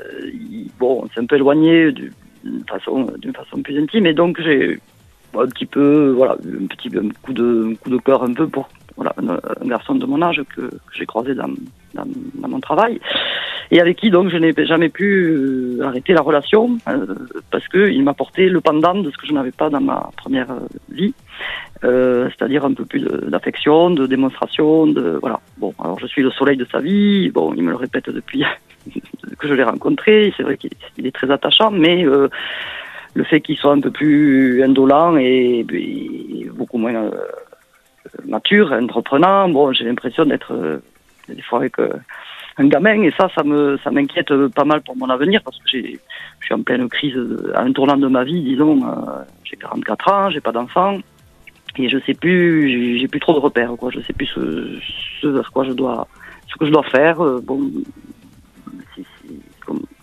[0.00, 0.30] Euh,
[0.78, 2.12] bon, c'est un peu éloigné du-
[2.44, 4.78] d'une façon, d'une façon plus intime, et donc j'ai
[5.38, 6.90] un petit peu, voilà, un petit
[7.22, 11.06] coup de, coup de cœur un peu pour un, garçon de mon âge que, j'ai
[11.06, 11.48] croisé dans,
[12.48, 13.00] mon travail
[13.70, 17.06] et avec qui donc je n'ai jamais pu euh, arrêter la relation euh,
[17.50, 20.48] parce que il m'apportait le pendant de ce que je n'avais pas dans ma première
[20.90, 21.14] vie,
[21.82, 25.40] c'est-à-dire un peu plus d'affection, de démonstration, de voilà.
[25.58, 27.30] Bon, alors je suis le soleil de sa vie.
[27.30, 28.44] Bon, il me le répète depuis
[29.38, 30.32] que je l'ai rencontré.
[30.36, 32.28] C'est vrai qu'il il est très attachant, mais euh,
[33.14, 35.66] le fait qu'il soit un peu plus indolent et,
[36.54, 37.10] beaucoup moins euh,
[38.26, 40.78] mature, entreprenant, bon, j'ai l'impression d'être euh,
[41.28, 41.74] des fois avec
[42.58, 45.78] un gamin et ça, ça m'inquiète pas mal pour mon avenir parce que je
[46.44, 47.16] suis en pleine crise
[47.54, 48.80] à un tournant de ma vie, disons,
[49.44, 50.98] j'ai 44 ans, j'ai pas d'enfant
[51.76, 54.78] et je sais plus, j'ai, plus trop de repères, quoi, je sais plus ce,
[55.22, 56.08] ce vers quoi je dois,
[56.48, 57.22] ce que je dois faire,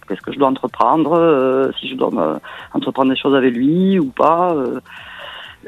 [0.08, 2.40] qu'est-ce que je dois entreprendre, euh, si je dois
[2.74, 4.54] entreprendre des choses avec lui ou pas.
[4.54, 4.80] euh,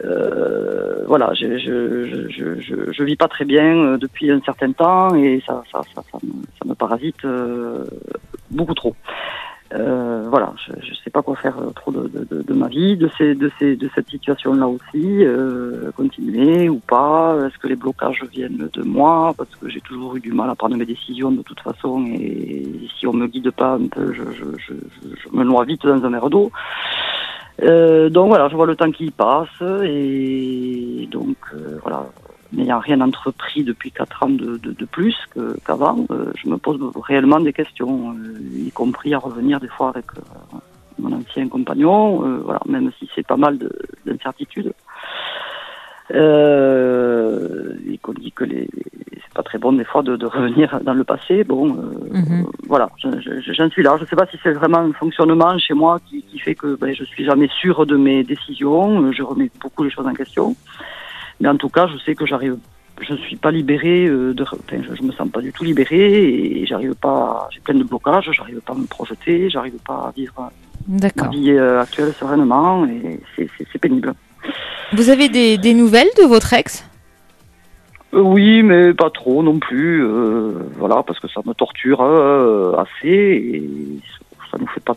[0.05, 5.61] euh, voilà, je, vis pas très bien depuis un certain temps et ça,
[6.65, 7.25] me, parasite
[8.49, 8.95] beaucoup trop.
[9.71, 13.07] Euh, voilà, je ne sais pas quoi faire euh, trop de, de, ma vie, de,
[13.17, 18.23] ces, de, ces, de cette situation-là aussi, euh, continuer ou pas, est-ce que les blocages
[18.31, 21.43] viennent de moi, parce que j'ai toujours eu du mal à prendre mes décisions de
[21.43, 22.65] toute façon, et
[22.97, 24.73] si on me guide pas un peu, je,
[25.31, 26.51] me noie vite dans un verre d'eau.
[27.61, 31.37] Donc voilà, je vois le temps qui passe et donc
[31.83, 32.07] voilà,
[32.51, 36.57] n'ayant rien entrepris depuis quatre ans de, de, de plus que- qu'avant, euh, je me
[36.57, 40.57] pose réellement des questions, euh, y compris à revenir des fois avec euh,
[40.97, 43.71] mon ancien compagnon, euh, voilà, même si c'est pas mal de-
[44.05, 44.73] d'incertitudes.
[46.11, 48.67] Euh, et qu'on dit que les,
[49.13, 51.43] c'est pas très bon des fois de, de revenir dans le passé.
[51.43, 52.45] Bon, euh, Mhm.
[52.67, 53.95] voilà, je- je- j'en suis là.
[53.99, 56.93] Je sais pas si c'est vraiment un fonctionnement chez moi qui, qui fait que ben,
[56.95, 59.11] je suis jamais sûr de mes décisions.
[59.11, 60.55] Je remets beaucoup les choses en question.
[61.39, 62.57] Mais en tout cas, je sais que j'arrive,
[63.01, 66.23] je suis pas libéré euh, de, enfin, je, je me sens pas du tout libéré
[66.61, 70.13] et j'arrive pas, j'ai plein de blocages, j'arrive pas à me projeter, j'arrive pas à
[70.15, 70.51] vivre
[70.87, 74.13] ma vie euh, actuelle sereinement et c'est- pénible.
[74.93, 76.85] Vous avez des, des nouvelles de votre ex?
[78.13, 80.03] Euh, oui, mais pas trop non plus.
[80.77, 82.01] voilà, parce que ça me torture
[82.79, 83.69] assez et
[84.51, 84.95] ça nous fait pas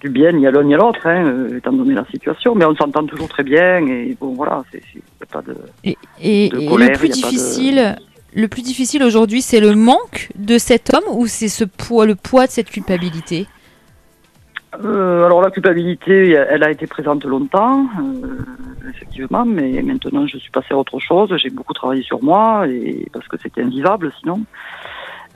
[0.00, 2.54] du bien ni à l'un ni à l'autre, hein, euh, étant donné la situation.
[2.54, 5.54] Mais on s'entend toujours très bien et bon, voilà, c'est c'est- y a pas de.
[5.84, 7.96] Et, et- De et colère, le plus de- difficile,
[8.34, 12.14] le plus difficile aujourd'hui, c'est le manque de cet homme ou c'est ce poids, le
[12.14, 13.46] poids de cette culpabilité?
[14.84, 20.50] Euh, alors la culpabilité, elle a été présente longtemps, euh, effectivement, mais maintenant je suis
[20.50, 21.34] passée à autre chose.
[21.38, 24.42] J'ai beaucoup travaillé sur moi et parce que c'était invivable sinon.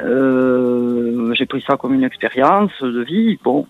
[0.02, 3.66] Euh, j'ai pris ça comme une expérience de vie, bon,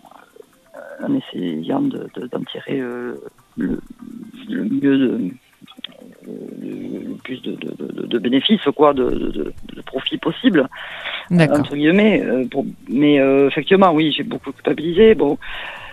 [1.02, 3.14] en essayant de- de- d'en tirer euh,
[3.56, 3.78] le,
[4.48, 5.30] le mieux de
[6.26, 10.68] le, le plus de, bénéfices quoi, de, de, de- de profit possible
[11.30, 11.58] D'accord.
[11.60, 12.22] entre guillemets.
[12.22, 15.14] euh, pour- mais euh, effectivement, oui, j'ai beaucoup culpabilisé.
[15.14, 15.38] Bon,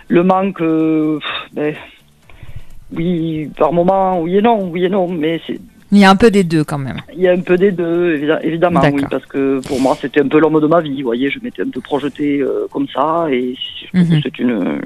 [0.08, 1.74] le manque, euh, pff, ben,
[2.92, 6.16] oui, par moment, oui et non, oui et non, mais c'est- Il y a un
[6.16, 6.98] peu des deux quand même.
[7.14, 10.20] il y a un peu des deux, évi- évidemment, oui, parce que pour moi, c'était
[10.20, 10.96] un peu l'homme de ma vie.
[11.02, 13.54] Vous voyez, je m'étais un peu projeté euh, comme ça, et
[13.94, 14.20] Mhm.
[14.22, 14.80] c'est une,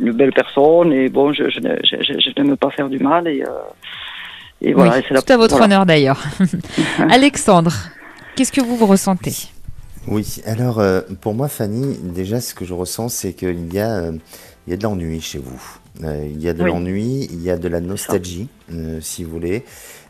[0.00, 3.26] une belle personne, et bon, je, je, je- je- je n'aime pas faire du mal,
[3.26, 3.48] et, euh,
[4.60, 4.92] et voilà.
[4.98, 5.64] Oui, et la- à votre voilà.
[5.64, 6.22] honneur d'ailleurs.
[7.08, 7.72] Alexandre,
[8.36, 9.32] qu'est-ce que vous vous ressentez?
[10.06, 13.90] Oui, alors euh, pour moi, Fanny, déjà ce que je ressens, c'est qu'il y, a,
[13.96, 14.12] euh,
[14.66, 15.62] il y a de l'ennui chez vous.
[16.02, 16.70] Euh, il y a de Oui.
[16.70, 19.64] l'ennui, il y a de la nostalgie, euh, si vous voulez.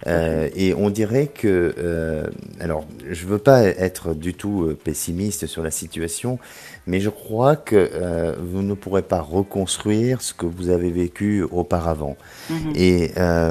[0.06, 2.24] Euh, et on dirait que,
[2.60, 6.38] alors, je veux pas être du tout pessimiste sur la situation,
[6.86, 12.16] mais je crois que vous ne pourrez pas reconstruire ce que vous avez vécu auparavant.
[12.50, 12.72] Mhm.
[12.76, 13.10] Et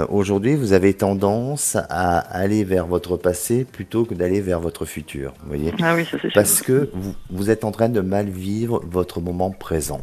[0.10, 5.34] aujourd'hui, vous avez tendance à aller vers votre passé plutôt que d'aller vers votre futur.
[5.41, 5.74] Vous voyez?
[5.82, 6.32] Ah oui, ça c'est sûr.
[6.36, 10.02] parce que vous, vous êtes en train de mal vivre votre moment présent.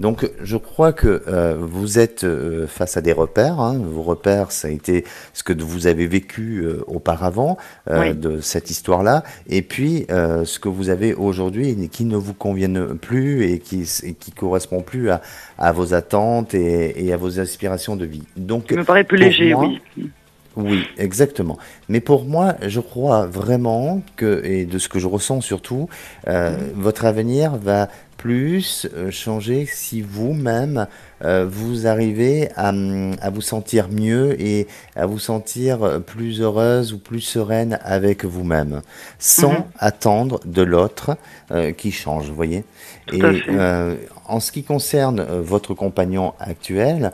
[0.00, 3.60] Donc, je crois que euh, vous êtes euh, face à des repères.
[3.60, 3.78] hein.
[3.78, 7.56] Vos repères, ça a été ce que vous avez vécu euh, auparavant
[7.88, 8.12] Oui.
[8.14, 13.44] de cette histoire-là, et puis ce que vous avez aujourd'hui qui ne vous conviennent plus
[13.44, 15.20] et qui et qui correspond plus à,
[15.58, 18.22] à vos attentes et, et à vos aspirations de vie.
[18.36, 20.10] Donc, Il me paraît plus léger, moi, oui.
[20.56, 21.58] oui, exactement.
[21.88, 25.88] Mais pour moi, je crois vraiment que, et de ce que je ressens surtout,
[26.28, 27.88] euh, votre avenir va
[28.24, 30.86] plus euh, changer si vous-même
[31.22, 36.40] euh, vous arrivez à, hum, à vous sentir mieux et à vous sentir euh, plus
[36.40, 38.80] heureuse ou plus sereine avec vous-même,
[39.18, 39.64] sans Mhm.
[39.78, 41.18] attendre de l'autre
[41.50, 42.64] euh, qui change, vous voyez.
[43.06, 43.94] Tout et euh,
[44.26, 47.12] en ce qui concerne votre compagnon actuel,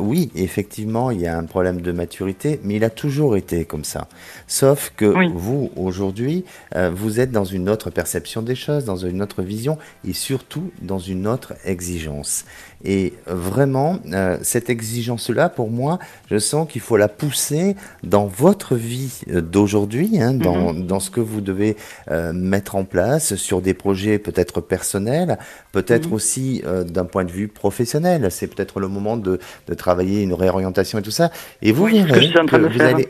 [0.00, 3.82] oui, effectivement, il y a un problème de maturité, mais il a toujours été comme
[3.82, 4.06] ça.
[4.46, 5.26] Sauf que Oui.
[5.34, 6.44] vous, aujourd'hui,
[6.92, 10.98] vous êtes dans une autre perception des choses, dans une autre vision et surtout dans
[10.98, 12.44] une autre exigence.
[12.84, 15.98] Et vraiment, euh, cette exigence-là, pour moi,
[16.30, 21.20] je sens qu'il faut la pousser dans votre vie d'aujourd'hui, hein, dans, dans ce que
[21.20, 21.76] vous devez
[22.10, 25.38] euh, mettre en place sur des projets peut-être personnels,
[25.70, 26.12] peut-être Mhm.
[26.14, 28.28] aussi euh, d'un point de vue professionnel.
[28.30, 29.38] C'est peut-être le moment de,
[29.68, 31.30] de travailler une réorientation et tout ça.
[31.62, 33.08] Et vous Oui, que vous allez...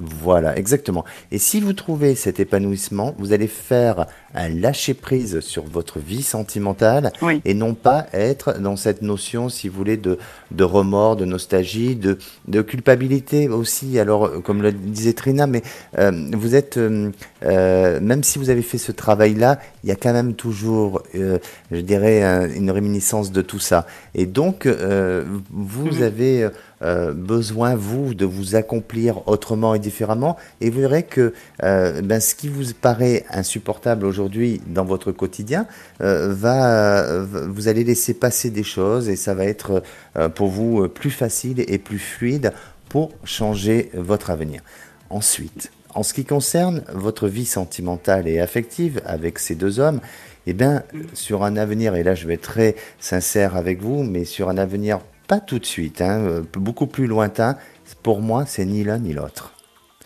[0.00, 1.04] Voilà, exactement.
[1.32, 6.22] Et si vous trouvez cet épanouissement, vous allez faire un lâcher prise sur votre vie
[6.22, 7.40] sentimentale Oui.
[7.44, 10.18] et non pas être dans cette notion, si vous voulez, de,
[10.50, 13.98] de remords, de nostalgie, de, de culpabilité aussi.
[13.98, 15.62] Alors, euh, comme le disait Trina, mais
[15.98, 17.10] euh, vous êtes, euh,
[17.44, 21.80] euh, même si vous avez fait ce travail-là, il y a quand même toujours, je
[21.80, 23.86] dirais, un- une réminiscence de tout ça.
[24.14, 26.02] Et donc, vous Mhm.
[26.02, 26.48] avez
[26.80, 30.36] euh, besoin, vous, de vous accomplir autrement et différemment.
[30.60, 34.17] Et vous verrez que ben, ce qui vous paraît insupportable aujourd'hui
[34.66, 35.66] dans votre quotidien,
[36.00, 39.82] euh, va, euh, vous allez laisser passer des choses et ça va être
[40.16, 42.52] euh, pour vous plus facile et plus fluide
[42.88, 44.62] pour changer votre avenir.
[45.10, 50.00] Ensuite, en ce qui concerne votre vie sentimentale et affective avec ces deux hommes,
[50.46, 54.24] eh bien, sur un avenir, et là je vais être très sincère avec vous, mais
[54.24, 57.56] sur un avenir pas tout de suite, hein, beaucoup plus lointain,
[58.02, 59.57] pour moi, c'est ni l'un ni l'autre.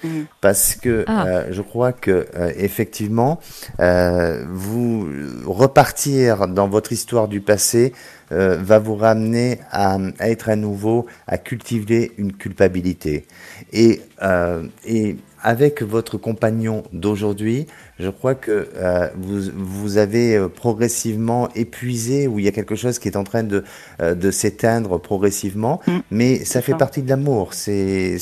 [0.04, 0.26] Mhm.
[0.40, 1.26] Parce que Ah.
[1.26, 3.38] euh, je crois que euh, effectivement,
[3.80, 5.06] euh, vous
[5.46, 7.92] repartir dans votre histoire du passé
[8.32, 13.26] euh, va vous ramener à, à être à nouveau, à cultiver une culpabilité.
[13.72, 17.66] Et, euh, et avec votre compagnon d'aujourd'hui,
[17.98, 22.76] je crois que euh, vous, vous avez euh, progressivement épuisé, ou il y a quelque
[22.76, 23.64] chose qui est en train de,
[24.00, 26.78] euh, de s'éteindre progressivement, Mm, mais ça fait ça.
[26.78, 28.18] partie de l'amour, c'est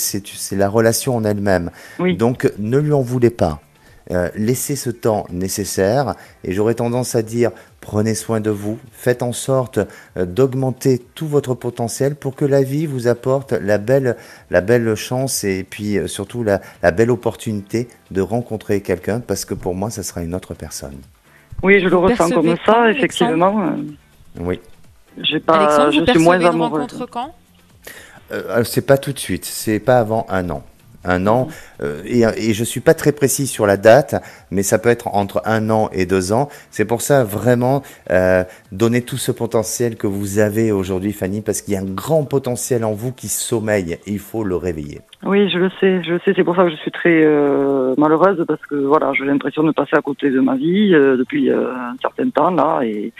[0.52, 1.70] la relation en elle-même.
[1.98, 2.16] Oui.
[2.16, 3.60] Donc ne lui en voulez pas.
[4.10, 9.22] Euh, laissez ce temps nécessaire et j'aurais tendance à dire prenez soin de vous, faites
[9.22, 9.78] en sorte
[10.16, 14.16] euh, d'augmenter tout votre potentiel pour que la vie vous apporte la belle,
[14.50, 19.44] la belle chance et puis euh, surtout la, la belle opportunité de rencontrer quelqu'un parce
[19.44, 20.98] que pour moi ça sera une autre personne.
[21.62, 23.74] Oui, je le Vous ressens percevez comme ça, effectivement.
[24.38, 24.60] Oui.
[25.18, 27.34] J'ai pas, Alexandre, je vous suis moins rencontre quand?
[28.32, 30.62] Euh, c'est pas tout de suite, c'est pas avant un an.
[31.04, 31.48] Un an,
[31.82, 35.08] euh, et, et je suis pas très précis sur la date, mais ça peut être
[35.08, 36.48] entre un an et deux ans.
[36.70, 41.62] C'est pour ça vraiment euh, donner tout ce potentiel que vous avez aujourd'hui, Fanny, parce
[41.62, 43.98] qu'il y a un grand potentiel en vous qui sommeille.
[44.06, 45.00] Et il faut le réveiller.
[45.24, 46.32] Oui, je le sais, je le sais.
[46.34, 49.72] C'est pour ça que je suis très euh, malheureuse parce que voilà, j'ai l'impression de
[49.72, 53.12] passer à côté de ma vie euh, depuis euh, un certain temps là et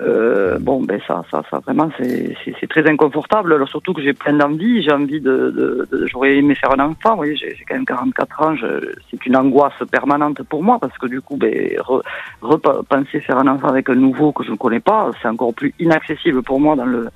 [0.00, 3.52] euh, bon, ben ça, ça, ça vraiment, c'est très inconfortable.
[3.52, 4.82] Alors surtout que j'ai plein d'envie.
[4.82, 7.16] J'ai envie de, de, de j'aurais aimé faire un enfant.
[7.16, 8.56] Voyez, j'ai quand même 44 ans.
[8.56, 12.02] je- C'est une angoisse permanente pour moi parce que du coup, ben, re-
[12.40, 15.74] repenser faire un enfant avec un nouveau que je ne connais pas, c'est encore plus
[15.78, 17.08] inaccessible pour moi dans le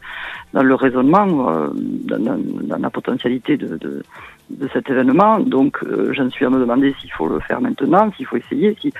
[0.53, 4.03] dans le raisonnement, euh, dans, la potentialité de, de
[4.51, 5.41] de cet événement.
[5.41, 8.77] Donc, euh, j'en suis à me demander s'il faut le faire maintenant, s'il faut essayer,
[8.81, 8.93] si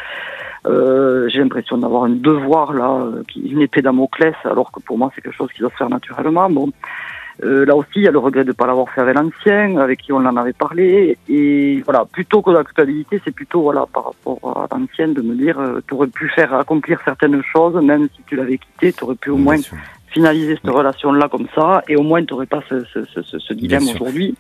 [0.67, 4.97] euh, j'ai l'impression d'avoir un devoir là, euh, qui une épée Damoclès, alors que pour
[4.99, 6.49] moi c'est quelque chose qui doit se faire naturellement.
[6.51, 6.71] Bon,
[7.43, 9.77] euh, là aussi il y a le regret de ne pas l'avoir fait avec l'ancien,
[9.79, 13.87] avec qui on en avait parlé, et voilà, plutôt que la culpabilité, c'est plutôt voilà
[13.93, 17.75] par rapport à l'ancienne de me dire, euh, tu aurais pu faire accomplir certaines choses,
[17.83, 19.57] même si tu l'avais quitté, tu aurais pu au moins
[20.09, 20.77] finaliser cette Oui.
[20.77, 24.37] relation-là comme ça, et au moins tu n'aurais pas ce, ce, ce, ce, dilemme aujourd'hui.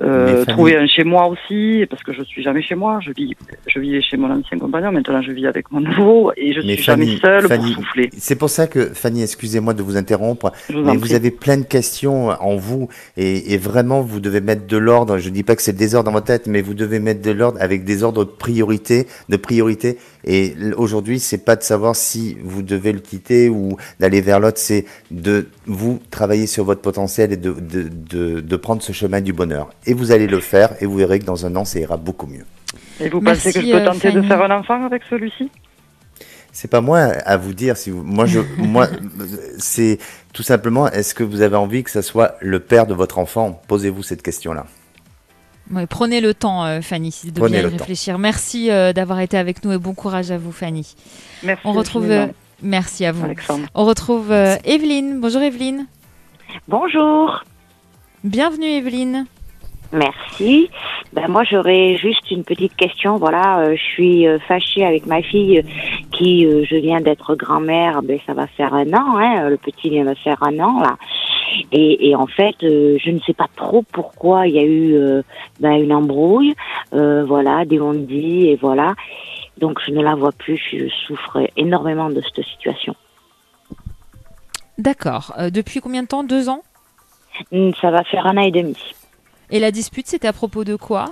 [0.00, 3.00] Euh, trouver un chez moi aussi, parce que je suis jamais chez moi.
[3.02, 3.34] Je vis,
[3.66, 4.92] je vivais chez mon ancien compagnon.
[4.92, 7.82] Maintenant, je vis avec mon nouveau et je Mais suis jamais Fanny- seule Fanny, pour
[7.84, 8.10] souffler.
[8.16, 11.14] C'est pour ça que, Fanny, excusez-moi de vous interrompre, vous mais vous prie.
[11.14, 15.18] avez plein de questions en vous et, et vraiment vous devez mettre de l'ordre.
[15.18, 17.30] Je dis pas que c'est le désordre dans votre tête, mais vous devez mettre de
[17.32, 19.98] l'ordre avec des ordres de priorité, de priorité.
[20.24, 24.58] Et aujourd'hui, c'est pas de savoir si vous devez le quitter ou d'aller vers l'autre,
[24.58, 29.20] c'est de vous travailler sur votre potentiel et de, de, de, de prendre ce chemin
[29.20, 29.70] du bonheur.
[29.88, 32.26] Et vous allez le faire et vous verrez que dans un an, ça ira beaucoup
[32.26, 32.44] mieux.
[33.00, 35.50] Et vous Merci, pensez que je peux euh, tenter de faire un enfant avec celui-ci?
[36.52, 38.86] C'est pas moi à vous dire si vous, moi je, moi,
[39.58, 39.98] c'est
[40.32, 43.60] tout simplement, est-ce que vous avez envie que ça soit le père de votre enfant?
[43.66, 44.66] Posez-vous cette question-là.
[45.72, 47.76] Ouais, prenez le temps, euh, Fanny, de Prenez bien y le temps.
[47.78, 48.18] réfléchir.
[48.18, 50.94] Merci euh, d'avoir été avec nous et bon courage à vous, Fanny.
[51.42, 51.62] Merci.
[51.66, 52.10] On retrouve.
[52.10, 52.26] euh,
[52.62, 53.24] merci à vous.
[53.24, 53.66] Alexandre.
[53.74, 55.20] On retrouve euh, Evelyne.
[55.20, 55.86] Bonjour Evelyne.
[56.68, 57.44] Bonjour.
[58.24, 59.26] Bienvenue Evelyne.
[59.92, 60.70] Merci.
[61.14, 63.16] Ben moi j'aurais juste une petite question.
[63.16, 65.62] Voilà, euh, je suis euh, fâchée avec ma fille euh,
[66.12, 68.02] qui, euh, je viens d'être grand-mère.
[68.02, 69.16] Ben ça va faire un an.
[69.16, 70.96] Hein, le petit vient de faire un an là.
[71.72, 74.94] Et, et en fait, euh, je ne sais pas trop pourquoi il y a eu
[74.94, 75.22] euh,
[75.60, 76.54] ben, une embrouille.
[76.92, 78.94] Euh, voilà, des on-dit et voilà.
[79.56, 80.60] Donc je ne la vois plus.
[80.70, 82.94] Je souffre énormément de cette situation.
[84.76, 85.32] D'accord.
[85.38, 86.24] Euh, depuis combien de temps?
[86.24, 86.62] Deux ans?
[87.52, 88.76] Hum, Ça va faire un an et demi.
[89.50, 91.06] Et la dispute, c'était à propos de quoi?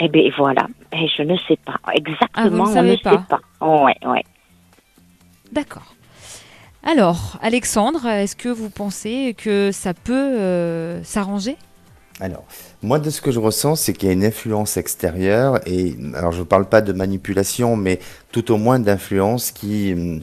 [0.00, 2.30] Eh bien voilà, et je ne sais pas exactement.
[2.34, 3.10] Ah, vous ne on ne pas.
[3.10, 3.40] sait pas.
[3.60, 4.24] Oh, ouais, ouais.
[5.52, 5.94] D'accord.
[6.82, 11.56] Alors, Alexandre, est-ce que vous pensez que ça peut euh, s'arranger?
[12.20, 12.44] Alors,
[12.82, 16.32] moi, de ce que je ressens, c'est qu'il y a une influence extérieure, et alors
[16.32, 17.98] je ne parle pas de manipulation, mais
[18.32, 20.22] tout au moins d'influence qui, hum,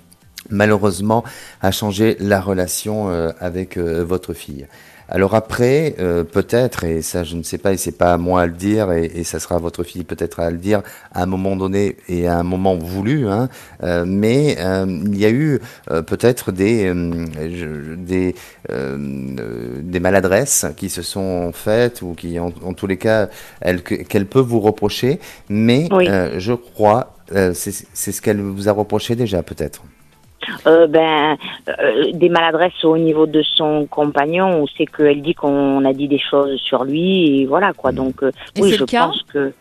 [0.49, 1.23] malheureusement,
[1.61, 4.67] a changé la relation euh, avec euh, votre fille.
[5.09, 8.41] Alors après, euh, peut-être, et ça je ne sais pas, et c'est pas à moi
[8.41, 10.81] à le dire, et, et ça sera à votre fille peut-être à le dire
[11.13, 13.47] à un moment donné et à un moment voulu, hein,
[13.83, 15.59] euh, mais euh, il y a eu
[15.91, 18.35] euh, peut-être des, euh, des,
[18.69, 23.29] euh, des maladresses qui se sont faites ou qui, en, en tous les cas,
[23.61, 26.07] elle- que- qu'elle peut vous reprocher, mais Oui.
[26.09, 29.83] euh, je crois, euh, c'est ce qu'elle vous a reproché déjà peut-être.
[30.65, 35.83] Euh, ben, euh, des maladresses au niveau de son compagnon, où c'est qu'elle dit qu'on
[35.85, 37.91] a dit des choses sur lui, et voilà quoi.
[37.91, 39.53] Donc, euh, Et oui, je le cas pense que.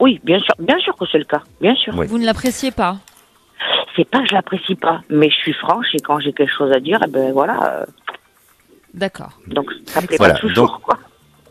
[0.00, 1.94] Oui, bien sûr, bien sûr que c'est le cas, bien sûr.
[1.96, 2.06] Oui.
[2.06, 2.96] Vous ne l'appréciez pas
[3.96, 6.72] C'est pas que je l'apprécie pas, mais je suis franche et quand j'ai quelque chose
[6.72, 7.80] à dire, eh ben voilà.
[7.80, 7.84] euh,
[8.94, 9.30] D'accord.
[9.46, 10.98] donc, ça plaît Voilà, pas toujours, donc- quoi.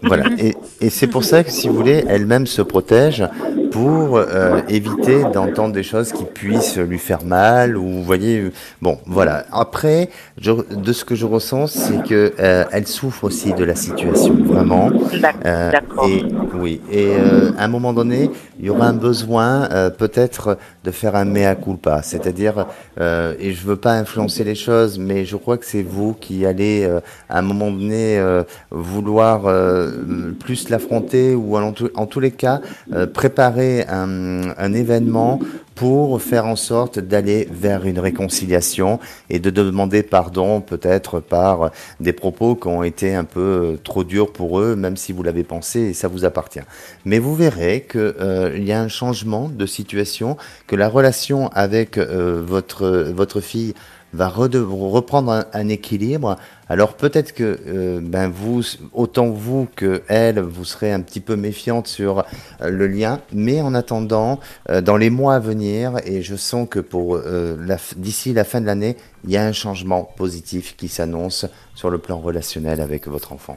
[0.01, 3.23] Voilà, et, et c'est pour ça que si vous voulez, elle-même se protège
[3.71, 8.51] pour euh, éviter d'entendre des choses qui puissent lui faire mal ou vous voyez.
[8.81, 9.45] Bon, voilà.
[9.51, 13.75] Après, je, de ce que je ressens, c'est que euh, elle souffre aussi de la
[13.75, 14.89] situation, vraiment.
[15.45, 16.07] Euh, D'accord.
[16.07, 20.57] et oui, et euh, à un moment donné, il y aura un besoin euh, peut-être
[20.85, 22.67] de faire un mea culpa, c'est-à-dire,
[23.01, 26.45] euh, et je veux pas influencer les choses, mais je crois que c'est vous qui
[26.45, 29.91] allez euh, à un moment donné euh, vouloir euh,
[30.39, 32.61] plus l'affronter ou en, tout- tous les cas
[32.93, 35.39] euh, préparer un, événement
[35.75, 42.13] pour faire en sorte d'aller vers une réconciliation et de demander pardon peut-être par des
[42.13, 45.43] propos qui ont été un peu euh, trop durs pour eux, même si vous l'avez
[45.43, 46.61] pensé et ça vous appartient.
[47.03, 50.37] Mais vous verrez que euh, il y a un changement de situation,
[50.67, 53.73] que la relation avec euh, votre votre fille
[54.15, 56.37] va reprendre un, équilibre.
[56.69, 58.63] Alors peut-être que euh, ben vous,
[58.93, 62.19] autant vous que elle, vous serez un petit peu méfiante sur
[62.61, 64.39] euh, le lien, mais en attendant,
[64.69, 67.19] euh, dans les mois à venir, et je sens que pour
[67.97, 71.45] d'ici la fin de l'année, il y a un changement positif qui s'annonce
[71.75, 73.55] sur le plan relationnel avec votre enfant.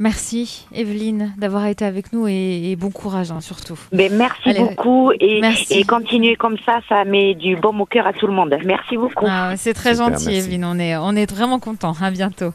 [0.00, 3.78] Merci Evelyne d'avoir été avec nous et, et bon courage hein, surtout.
[3.92, 5.72] Mais merci Allez, beaucoup et, merci.
[5.74, 8.56] et continuez comme ça, ça met du bon au cœur à tout le monde.
[8.64, 9.24] Merci beaucoup.
[9.28, 10.38] Ah, c'est très Super, gentil merci.
[10.40, 11.94] Evelyne, on est, on est vraiment content.
[12.00, 12.52] À bientôt.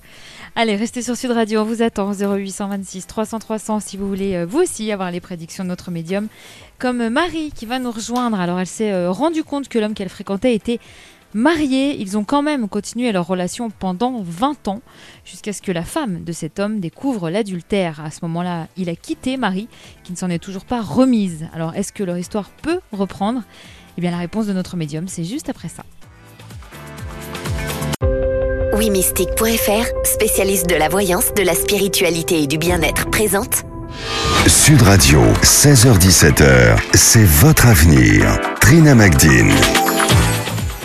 [0.55, 4.45] Allez, restez sur Sud Radio, on vous attend 0826 300 300 si vous voulez euh,
[4.45, 6.27] vous aussi avoir les prédictions de notre médium.
[6.77, 8.39] Comme Marie qui va nous rejoindre.
[8.39, 10.79] Alors elle s'est euh, rendue compte que l'homme qu'elle fréquentait était
[11.33, 11.99] marié.
[11.99, 14.81] Ils ont quand même continué leur relation pendant 20 ans
[15.25, 18.01] jusqu'à ce que la femme de cet homme découvre l'adultère.
[18.03, 19.67] À ce moment-là, il a quitté Marie
[20.03, 21.47] qui ne s'en est toujours pas remise.
[21.53, 23.43] Alors est-ce que leur histoire peut reprendre?
[23.97, 25.83] Eh bien la réponse de notre médium, c'est juste après ça.
[28.73, 33.63] WeMystique.fr, spécialiste de la voyance, de la spiritualité et du bien-être, présente
[34.47, 38.39] Sud Radio, 16h17h, c'est votre avenir.
[38.61, 39.51] Trina Magdine.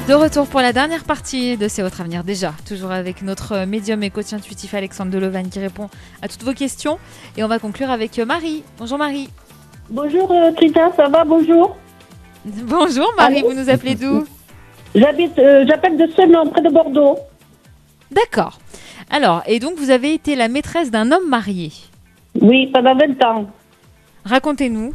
[0.07, 4.03] De retour pour la dernière partie de C'est votre avenir déjà, toujours avec notre médium
[4.03, 5.89] et coach intuitif Alexandre Delovan qui répond
[6.21, 6.99] à toutes vos questions.
[7.39, 8.65] Et on va conclure avec Marie.
[8.77, 9.31] Bonjour Marie.
[9.89, 11.25] Bonjour euh, Trita, ça va?
[11.25, 11.79] Bonjour.
[12.45, 13.51] Bonjour Marie, Allô?
[13.51, 14.27] vous nous appelez d'où?
[14.95, 17.17] J'habite, euh, j'appelle de Senon, près de Bordeaux.
[18.11, 18.59] D'accord.
[19.11, 21.73] Alors, et donc vous avez été la maîtresse d'un homme marié?
[22.43, 23.47] Oui, pendant 20 ans.
[24.27, 24.93] Racontez-nous.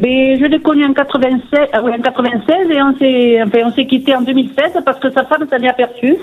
[0.00, 3.86] Mais je l'ai connu en 96, euh, en 96 et on s'est, enfin, on s'est
[3.86, 6.16] quitté en 2016 parce que sa femme s'en est aperçue.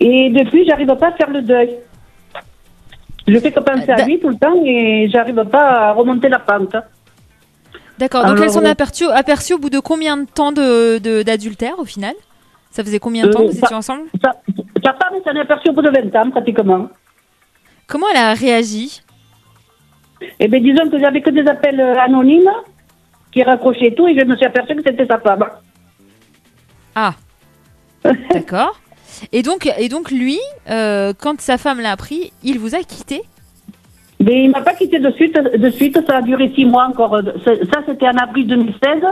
[0.00, 1.70] Et depuis, j'arrive pas à faire le deuil.
[3.26, 6.40] Je fais que penser à lui tout le temps et j'arrive pas à remonter la
[6.40, 6.76] pente.
[7.98, 11.78] D'accord, donc Alors, elles sont euh, aperçues au bout de combien de temps de, d'adultère
[11.78, 12.14] au final?
[12.70, 14.02] Ça faisait combien de temps Euh, que vous ça- étiez ensemble?
[14.22, 14.32] Sa,
[14.84, 16.88] sa femme s'en est aperçue au bout de 20 ans pratiquement.
[17.86, 19.00] Comment elle a réagi?
[20.40, 22.50] Eh bien, disons que j'avais que des appels euh, anonymes
[23.32, 25.44] qui raccrochaient tout et je me suis aperçue que c'était sa femme.
[26.94, 27.14] Ah,
[28.30, 28.80] d'accord.
[29.32, 30.38] Et donc, et donc lui,
[30.70, 33.22] euh, quand sa femme l'a appris, il vous a quitté?
[34.20, 37.20] Mais il m'a pas quitté de suite, de suite, ça a duré six mois encore.
[37.44, 39.02] Ça, c'était en avril 2016.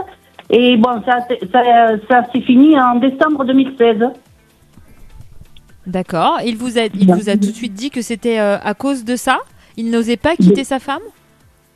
[0.49, 1.19] Et bon, ça,
[1.51, 3.97] ça, ça s'est fini en décembre 2016.
[5.85, 6.39] D'accord.
[6.45, 9.03] Il vous a, il vous a tout de suite dit que c'était euh, à cause
[9.03, 9.39] de ça?
[9.77, 11.01] Il n'osait pas quitter sa femme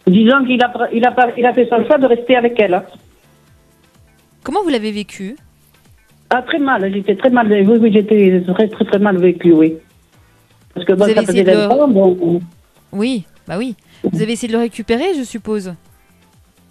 [0.06, 2.82] Disons qu'il a, il a, il a fait son choix de rester avec elle.
[4.44, 5.36] Comment vous l'avez vécu
[6.30, 7.48] Ah, très mal, j'étais très mal.
[7.52, 9.76] Oui, oui, j'étais très, très, très mal vécu, oui.
[10.74, 12.42] Parce que bon, Vous ça faisait essayé de le- 20 ans, bon.
[12.94, 13.76] Oui, bah oui.
[14.04, 15.74] Vous avez essayé de le récupérer, je suppose.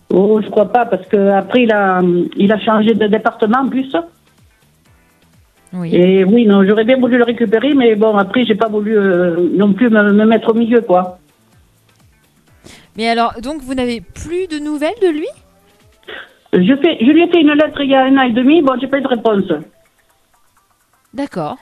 [0.09, 2.01] Oh, je crois pas, parce que après il a,
[2.37, 3.93] il a changé de département en plus.
[5.73, 5.95] Oui.
[5.95, 9.49] Et oui, non, j'aurais bien voulu le récupérer, mais bon, après, j'ai pas voulu euh,
[9.53, 11.19] non plus me, me mettre au milieu, quoi.
[12.97, 15.29] Mais alors, donc vous n'avez plus de nouvelles de lui?
[16.53, 18.63] Je, fais, je lui ai fait une lettre il y a un an et demi,
[18.63, 19.53] bon, j'ai pas eu de réponse.
[21.13, 21.57] D'accord.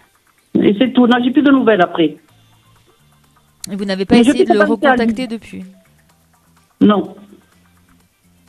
[0.61, 2.17] Et c'est tout, non, j'ai plus de nouvelles après.
[3.71, 5.65] Et vous n'avez pas Mais essayé de le recontacter depuis?
[6.81, 7.17] Non.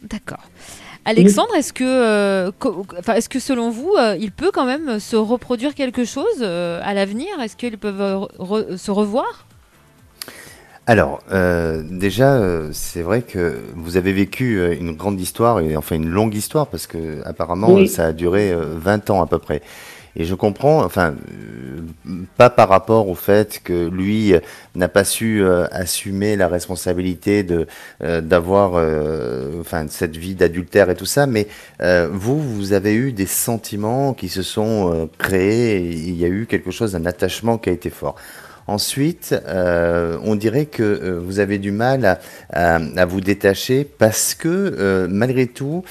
[0.04, 0.44] D'accord.
[1.06, 2.52] Alexandre, est-ce que, euh,
[3.16, 6.94] est-ce que selon vous, euh, il peut quand même se reproduire quelque chose euh, à
[6.96, 7.28] l'avenir?
[7.44, 9.46] Est-ce qu'ils peuvent re- se revoir?
[10.88, 12.40] Alors, euh, déjà,
[12.72, 16.86] c'est vrai que vous avez vécu une grande histoire, et enfin une longue histoire, parce
[16.86, 17.88] que apparemment Oui.
[17.88, 19.62] ça a duré euh, 20 ans à peu près.
[20.18, 21.14] Et je comprends, enfin,
[22.08, 24.40] euh, pas par rapport au fait que lui euh,
[24.74, 27.68] n'a pas su euh, assumer la responsabilité de
[28.02, 28.74] d'avoir,
[29.60, 31.48] enfin, cette vie d'adultère et tout ça, mais
[32.12, 36.72] vous, vous avez eu des sentiments qui se sont créés, il y a eu quelque
[36.72, 38.16] chose, un attachement qui a été fort.
[38.68, 42.20] Ensuite, euh, on dirait que euh, vous avez du mal à,
[42.52, 45.84] à- à vous détacher parce que euh, malgré tout,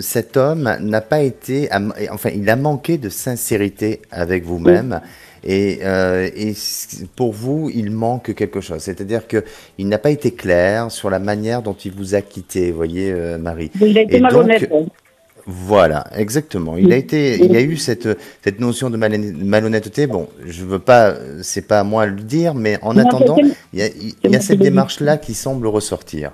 [0.00, 1.68] cet homme n'a pas été,
[2.10, 5.00] enfin, il a manqué de sincérité avec vous-même.
[5.42, 6.28] Et, euh,
[7.16, 8.82] pour vous, il manque quelque chose.
[8.82, 9.42] C'est-à-dire que
[9.78, 13.38] il n'a pas été clair sur la manière dont il vous a quitté, voyez, euh,
[13.38, 13.70] Marie.
[13.80, 14.68] Il a été Et donc, malhonnête.
[15.50, 16.76] Voilà, exactement.
[16.76, 18.08] Il a été, il a eu cette
[18.44, 20.06] cette notion de malhonn- malhonnêteté.
[20.06, 23.36] Bon, je veux pas, c'est pas à moi de le dire, mais en attendant,
[23.72, 26.32] il y a, il y cette démarche-là qui semble ressortir.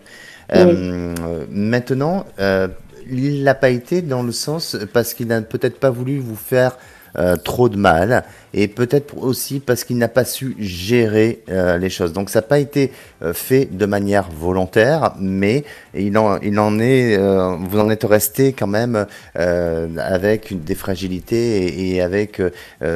[0.55, 1.15] Euh,
[1.51, 2.69] maintenant, euh,
[3.11, 6.77] il l'a pas été dans le sens parce qu'il n'a peut-être pas voulu vous faire
[7.19, 8.25] euh, trop de mal
[8.57, 12.13] et peut-être aussi parce qu'il n'a pas su gérer euh, les choses.
[12.13, 12.91] Donc ça n'a pas été
[13.23, 15.63] euh, fait de manière volontaire, mais
[15.95, 20.75] il en, il en est, euh, vous en êtes resté quand même avec une, des
[20.75, 22.41] fragilités et, et avec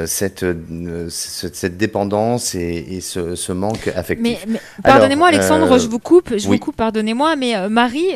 [0.07, 0.45] cette,
[1.11, 4.45] cette, cette dépendance et, et ce, ce manque affectif.
[4.47, 6.57] Mais, mais pardonnez-moi, Alexandre, je vous coupe, je oui.
[6.57, 8.09] vous coupe, pardonnez-moi, mais Marie,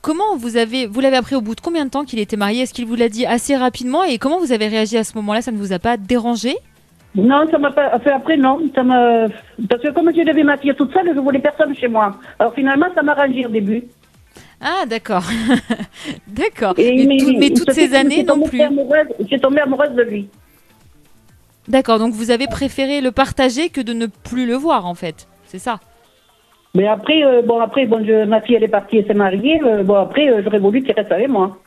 [0.00, 2.62] comment vous avez, vous l'avez appris au bout de combien de temps qu'il était marié?
[2.62, 4.02] Est-ce qu'il vous l'a dit assez rapidement?
[4.02, 5.42] Et comment vous avez réagi à ce moment-là?
[5.42, 6.56] Ça ne vous a pas dérangé?
[7.14, 8.60] Non, ça m'a pas fait après, non.
[8.74, 9.26] Ça m'a...
[9.68, 12.16] Parce que comme je devais ma fille toute seule, je voulais personne chez moi.
[12.38, 13.84] Alors finalement, ça m'a arrangé au début.
[14.60, 15.24] Ah, d'accord.
[16.26, 16.74] d'accord.
[16.78, 18.60] Mais, tout- mais il toutes ces années j'ai non tombé plus.
[18.62, 20.28] amoureuse- J'ai tombé amoureuse de lui.
[21.68, 25.28] D'accord, donc vous avez préféré le partager que de ne plus le voir, en fait.
[25.44, 25.80] C'est ça
[26.74, 29.60] Mais après, euh, bon, après, bon, je, ma fille, elle est partie et s'est mariée.
[29.62, 31.58] euh, bon, après, euh, j'aurais voulu qu'il reste avec moi.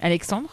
[0.00, 0.50] Alexandre?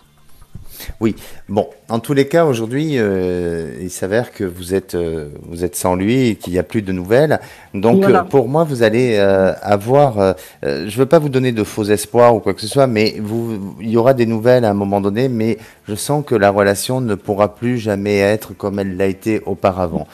[1.00, 1.16] Oui,
[1.48, 5.76] bon, en tous les cas, aujourd'hui, euh, il s'avère que vous êtes, euh, vous êtes
[5.76, 7.40] sans lui et qu'il n'y a plus de nouvelles.
[7.74, 8.20] Donc, Voilà.
[8.20, 12.40] euh, pour moi, vous allez avoir, je veux pas vous donner de faux espoirs ou
[12.40, 15.30] quoi que ce soit, mais vous, il y aura des nouvelles à un moment donné,
[15.30, 15.58] mais
[15.88, 20.08] je sens que la relation ne pourra plus jamais être comme elle l'a été auparavant.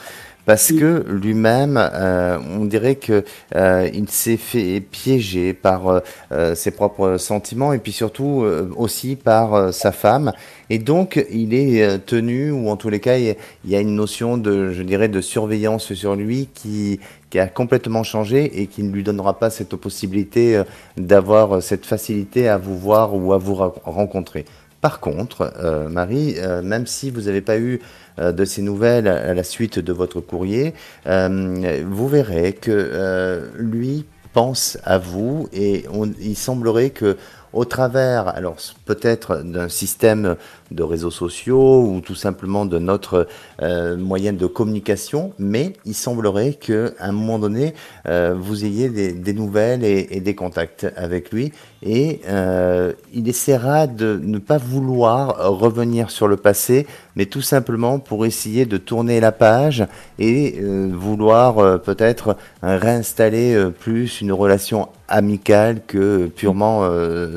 [0.46, 3.24] Parce que lui-même, euh, on dirait que
[3.56, 8.44] euh, il s'est fait piéger par euh, euh, ses propres sentiments et puis surtout
[8.76, 10.32] aussi par sa femme.
[10.70, 13.34] Et donc, il est tenu, ou en tous les cas, il
[13.66, 18.04] y a- une notion de, je dirais, de surveillance sur lui qui, qui a complètement
[18.04, 20.62] changé et qui ne lui donnera pas cette possibilité
[20.96, 24.44] d'avoir cette facilité à vous voir ou à vous rencontrer.
[24.80, 25.52] Par contre,
[25.90, 27.80] Marie, même si vous n'avez pas eu
[28.18, 30.74] de ces nouvelles à la suite de votre courrier,
[31.06, 35.84] euh, vous verrez que euh, lui pense à vous et
[36.20, 37.16] il semblerait que
[37.52, 40.36] au travers, alors peut-être d'un système
[40.70, 43.26] de réseaux sociaux ou tout simplement de notre
[43.62, 47.74] euh, moyen de communication, mais il semblerait que à un moment donné,
[48.06, 51.52] euh, vous ayez des, nouvelles et, des contacts avec lui,
[51.82, 57.98] et euh, il essaiera de ne pas vouloir revenir sur le passé, mais tout simplement
[57.98, 59.86] pour essayer de tourner la page
[60.18, 66.88] et euh, vouloir peut-être réinstaller plus une relation amicale que purement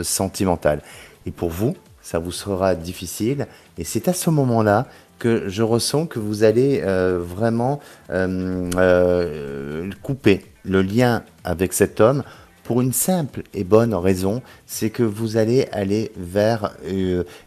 [0.03, 0.81] sentimentale.
[1.25, 1.75] Et pour vous,
[2.09, 3.45] ça vous sera difficile.
[3.77, 4.87] Et c'est à ce moment-là
[5.19, 7.79] que je ressens que vous allez euh, vraiment
[8.09, 12.23] euh, euh, couper le lien avec cet homme
[12.63, 16.71] pour une simple et bonne raison, c'est que vous allez aller vers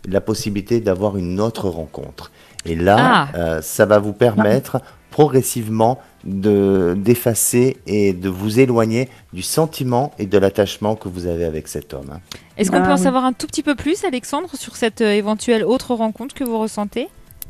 [0.09, 2.31] la possibilité d'avoir une autre rencontre.
[2.65, 3.63] Et là, Ah.
[3.63, 10.39] ça va vous permettre progressivement de d'effacer et de vous éloigner du sentiment et de
[10.39, 12.18] l'attachement que vous avez avec cet homme.
[12.57, 13.03] Est-ce qu'on Ah, peut en oui.
[13.03, 16.59] savoir un tout petit peu plus, Alexandre, sur cette euh, éventuelle autre rencontre que vous
[16.59, 17.09] ressentez?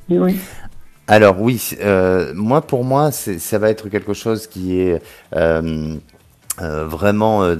[0.09, 0.37] Oui.
[1.09, 5.03] Alors oui, euh, moi pour moi, ça va être quelque chose qui est
[5.35, 5.97] euh,
[6.61, 7.57] euh, vraiment, euh,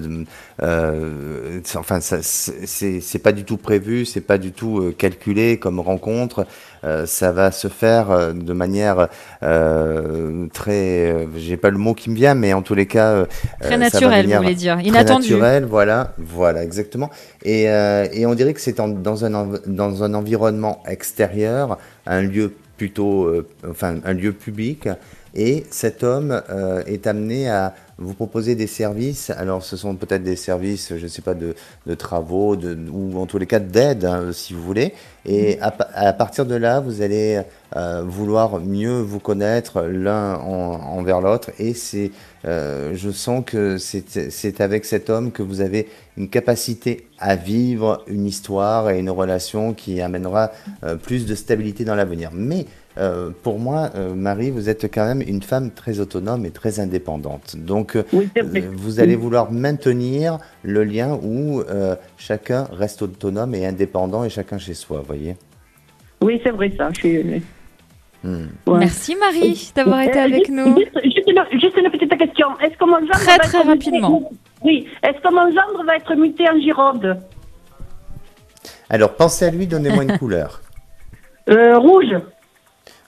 [0.63, 6.47] euh, enfin, c'est pas du tout prévu, c'est pas du tout euh, calculé comme rencontre.
[6.85, 9.09] Euh, ça va se faire euh, de manière
[9.43, 13.25] euh, très, j'ai pas le mot qui me vient, mais en tous les cas,
[13.61, 14.77] Très naturel, vous voulez dire.
[14.79, 15.31] très Inattendu.
[15.33, 17.11] naturel, voilà, voilà, exactement.
[17.45, 22.53] Et, euh, et on dirait que c'est dans, un, dans un environnement extérieur, un lieu
[22.77, 24.89] plutôt, euh, enfin, un lieu public.
[25.35, 29.31] Et cet homme euh, est amené à vous proposer des services.
[29.31, 31.55] Alors, ce sont peut-être des services, je ne sais pas, de,
[31.87, 34.93] de travaux, de, ou en tous les cas d'aide, hein, si vous voulez.
[35.25, 37.43] Et à, pa- à partir de là, vous allez
[37.77, 41.51] euh, vouloir mieux vous connaître l'un en- envers l'autre.
[41.59, 42.11] Et c'est,
[42.45, 47.37] euh, je sens que c'est c'est avec cet homme que vous avez une capacité à
[47.37, 50.51] vivre une histoire et une relation qui amènera
[50.83, 52.31] euh, plus de stabilité dans l'avenir.
[52.35, 52.67] Mais
[52.99, 56.81] euh, pour moi, euh, Marie, vous êtes quand même une femme très autonome et très
[56.81, 57.57] indépendante.
[57.57, 58.43] Donc, euh, Oui, euh,
[58.75, 64.59] vous allez vouloir maintenir le lien où euh, chacun reste autonome et indépendant et chacun
[64.59, 65.37] chez soi, vous voyez?
[66.21, 66.89] Oui, c'est vrai, ça.
[66.93, 67.43] Je suis...
[68.25, 68.47] Hmm.
[68.69, 68.79] Ouais.
[68.79, 70.77] Merci Marie d'avoir été Euh, avec juste- nous.
[70.79, 72.47] Juste, juste une, juste une petite question.
[72.61, 74.31] Est-ce que mon gendre Très, va très être muté- rapidement.
[74.63, 74.87] Oui.
[75.03, 77.17] Est-ce que mon gendre va être muté en Gironde?
[78.89, 80.61] Alors, pensez à lui, donnez-moi une couleur.
[81.49, 82.15] Euh, Rouge.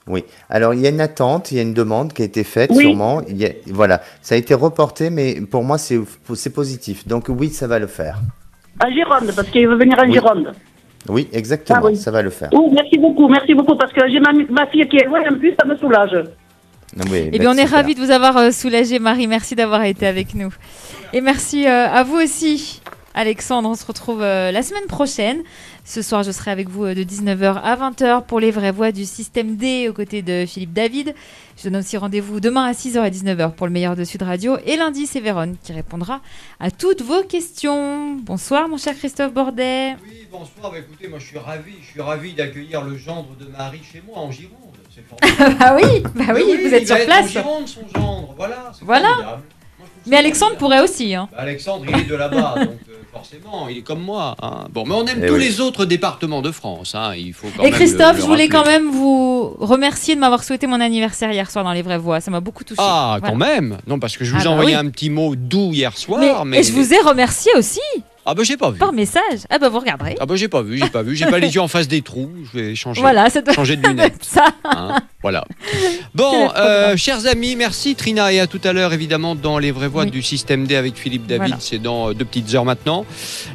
[0.07, 0.23] Oui.
[0.49, 2.69] Alors, il y a une attente, il y a une demande qui a été faite,
[2.73, 2.83] Oui.
[2.85, 3.21] sûrement.
[3.27, 4.01] Il y a- voilà.
[4.21, 5.99] Ça a été reporté, mais pour moi, c'est
[6.35, 7.07] c'est positif.
[7.07, 8.19] Donc, oui, ça va le faire.
[8.83, 10.13] En Gironde, parce qu'il veut venir en Oui.
[10.13, 10.51] Gironde.
[11.07, 11.79] Oui, exactement.
[11.81, 11.95] Ah oui.
[11.97, 12.49] Ça va le faire.
[12.51, 15.37] Oh, merci beaucoup, merci beaucoup, parce que j'ai ma, ma fille qui est loin, en
[15.37, 16.15] plus, ça me soulage.
[17.11, 19.27] Oui, Eh bien, on est ravis de vous avoir euh, soulagé, Marie.
[19.27, 20.53] Merci d'avoir été avec nous.
[21.13, 22.81] Et merci euh, à vous aussi.
[23.17, 25.41] Alexandre, on se retrouve euh, la semaine prochaine.
[25.85, 28.91] Ce soir, je serai avec vous euh, de 19h à 20h pour les vraies voix
[28.91, 31.15] du système D aux côtés de Philippe David.
[31.57, 34.57] Je donne aussi rendez-vous demain à 6h et 19h pour le meilleur de Sud Radio.
[34.65, 36.19] Et lundi, c'est Véronne qui répondra
[36.59, 38.15] à toutes vos questions.
[38.15, 39.95] Bonsoir, mon cher Christophe Bordet.
[40.03, 40.71] Oui, bonsoir.
[40.71, 41.71] Bah, écoutez, moi je suis ravi.
[41.81, 44.59] Je suis ravi d'accueillir le gendre de Marie chez moi en Gironde.
[44.93, 45.57] C'est formidable.
[45.59, 47.25] bah oui, bah oui, Mais vous êtes il sur va être place.
[47.25, 48.33] En Gironde, son gendre.
[48.35, 48.71] Voilà.
[48.81, 49.07] Voilà.
[49.77, 50.59] Moi, Mais Alexandre formidable.
[50.59, 51.15] pourrait aussi.
[51.15, 51.29] Hein.
[51.31, 54.35] Bah, Alexandre, il est de là-bas, donc euh, forcément, il est comme moi.
[54.41, 54.65] hein.
[54.71, 55.39] Bon, mais on aime Eh tous oui.
[55.39, 56.95] les autres départements de France.
[56.95, 60.15] hein, Il faut quand Et même Christophe, le- le je voulais quand même vous remercier
[60.15, 62.19] de m'avoir souhaité mon anniversaire hier soir dans les vraies voix.
[62.21, 62.81] Ça m'a beaucoup touché.
[62.83, 64.75] Ah, quand même Non, parce que je vous Ah ai bah envoyé oui.
[64.75, 66.59] un petit mot doux hier soir, mais...
[66.59, 67.79] Et je vous ai remercié aussi
[68.25, 68.79] Ah bah j'ai pas vu.
[68.79, 69.45] par message.
[69.49, 70.15] Ah bah vous regarderez.
[70.19, 71.15] Ah bah j'ai pas vu, j'ai pas vu.
[71.15, 72.29] J'ai pas les yeux en face des trous.
[72.53, 74.23] Je vais changer, Voilà, ça doit changer de lunettes.
[74.23, 74.45] ça.
[74.65, 74.97] hein.
[75.25, 75.43] Voilà.
[76.13, 79.89] Bon, euh, chers amis, merci Trina et à tout à l'heure évidemment dans les vraies
[79.89, 80.11] voix Oui.
[80.11, 81.41] du système D avec Philippe David.
[81.41, 81.57] Voilà.
[81.59, 83.05] C'est dans euh, deux petites heures maintenant.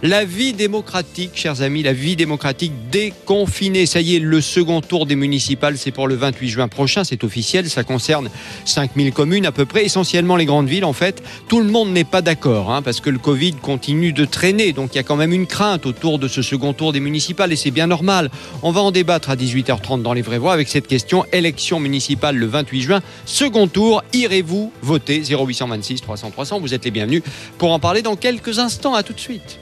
[0.03, 3.87] La vie démocratique, chers amis, la vie démocratique déconfinée.
[3.87, 7.03] Ça y est, le second tour des municipales, c'est pour le 28 juin prochain.
[7.03, 7.71] C'est officiel.
[7.71, 8.29] Ça concerne
[8.67, 11.23] 5000 communes à peu près, essentiellement les grandes villes en fait.
[11.49, 14.75] Tout le monde n'est pas d'accord hein, parce que le Covid continue de traîner.
[14.75, 17.55] Donc il y a quand même une crainte autour de ce second tour des municipales
[17.55, 18.31] et c'est bien normal.
[18.63, 21.25] On va en débattre à 18h30 dans les vraies voix avec cette question
[21.61, 24.03] élection municipale le 28 juin, second tour.
[24.15, 25.23] Irez-vous voter?
[25.23, 27.23] 0826 300 300 Vous êtes les bienvenus
[27.59, 28.95] pour en parler dans quelques instants.
[28.95, 29.61] À tout de suite.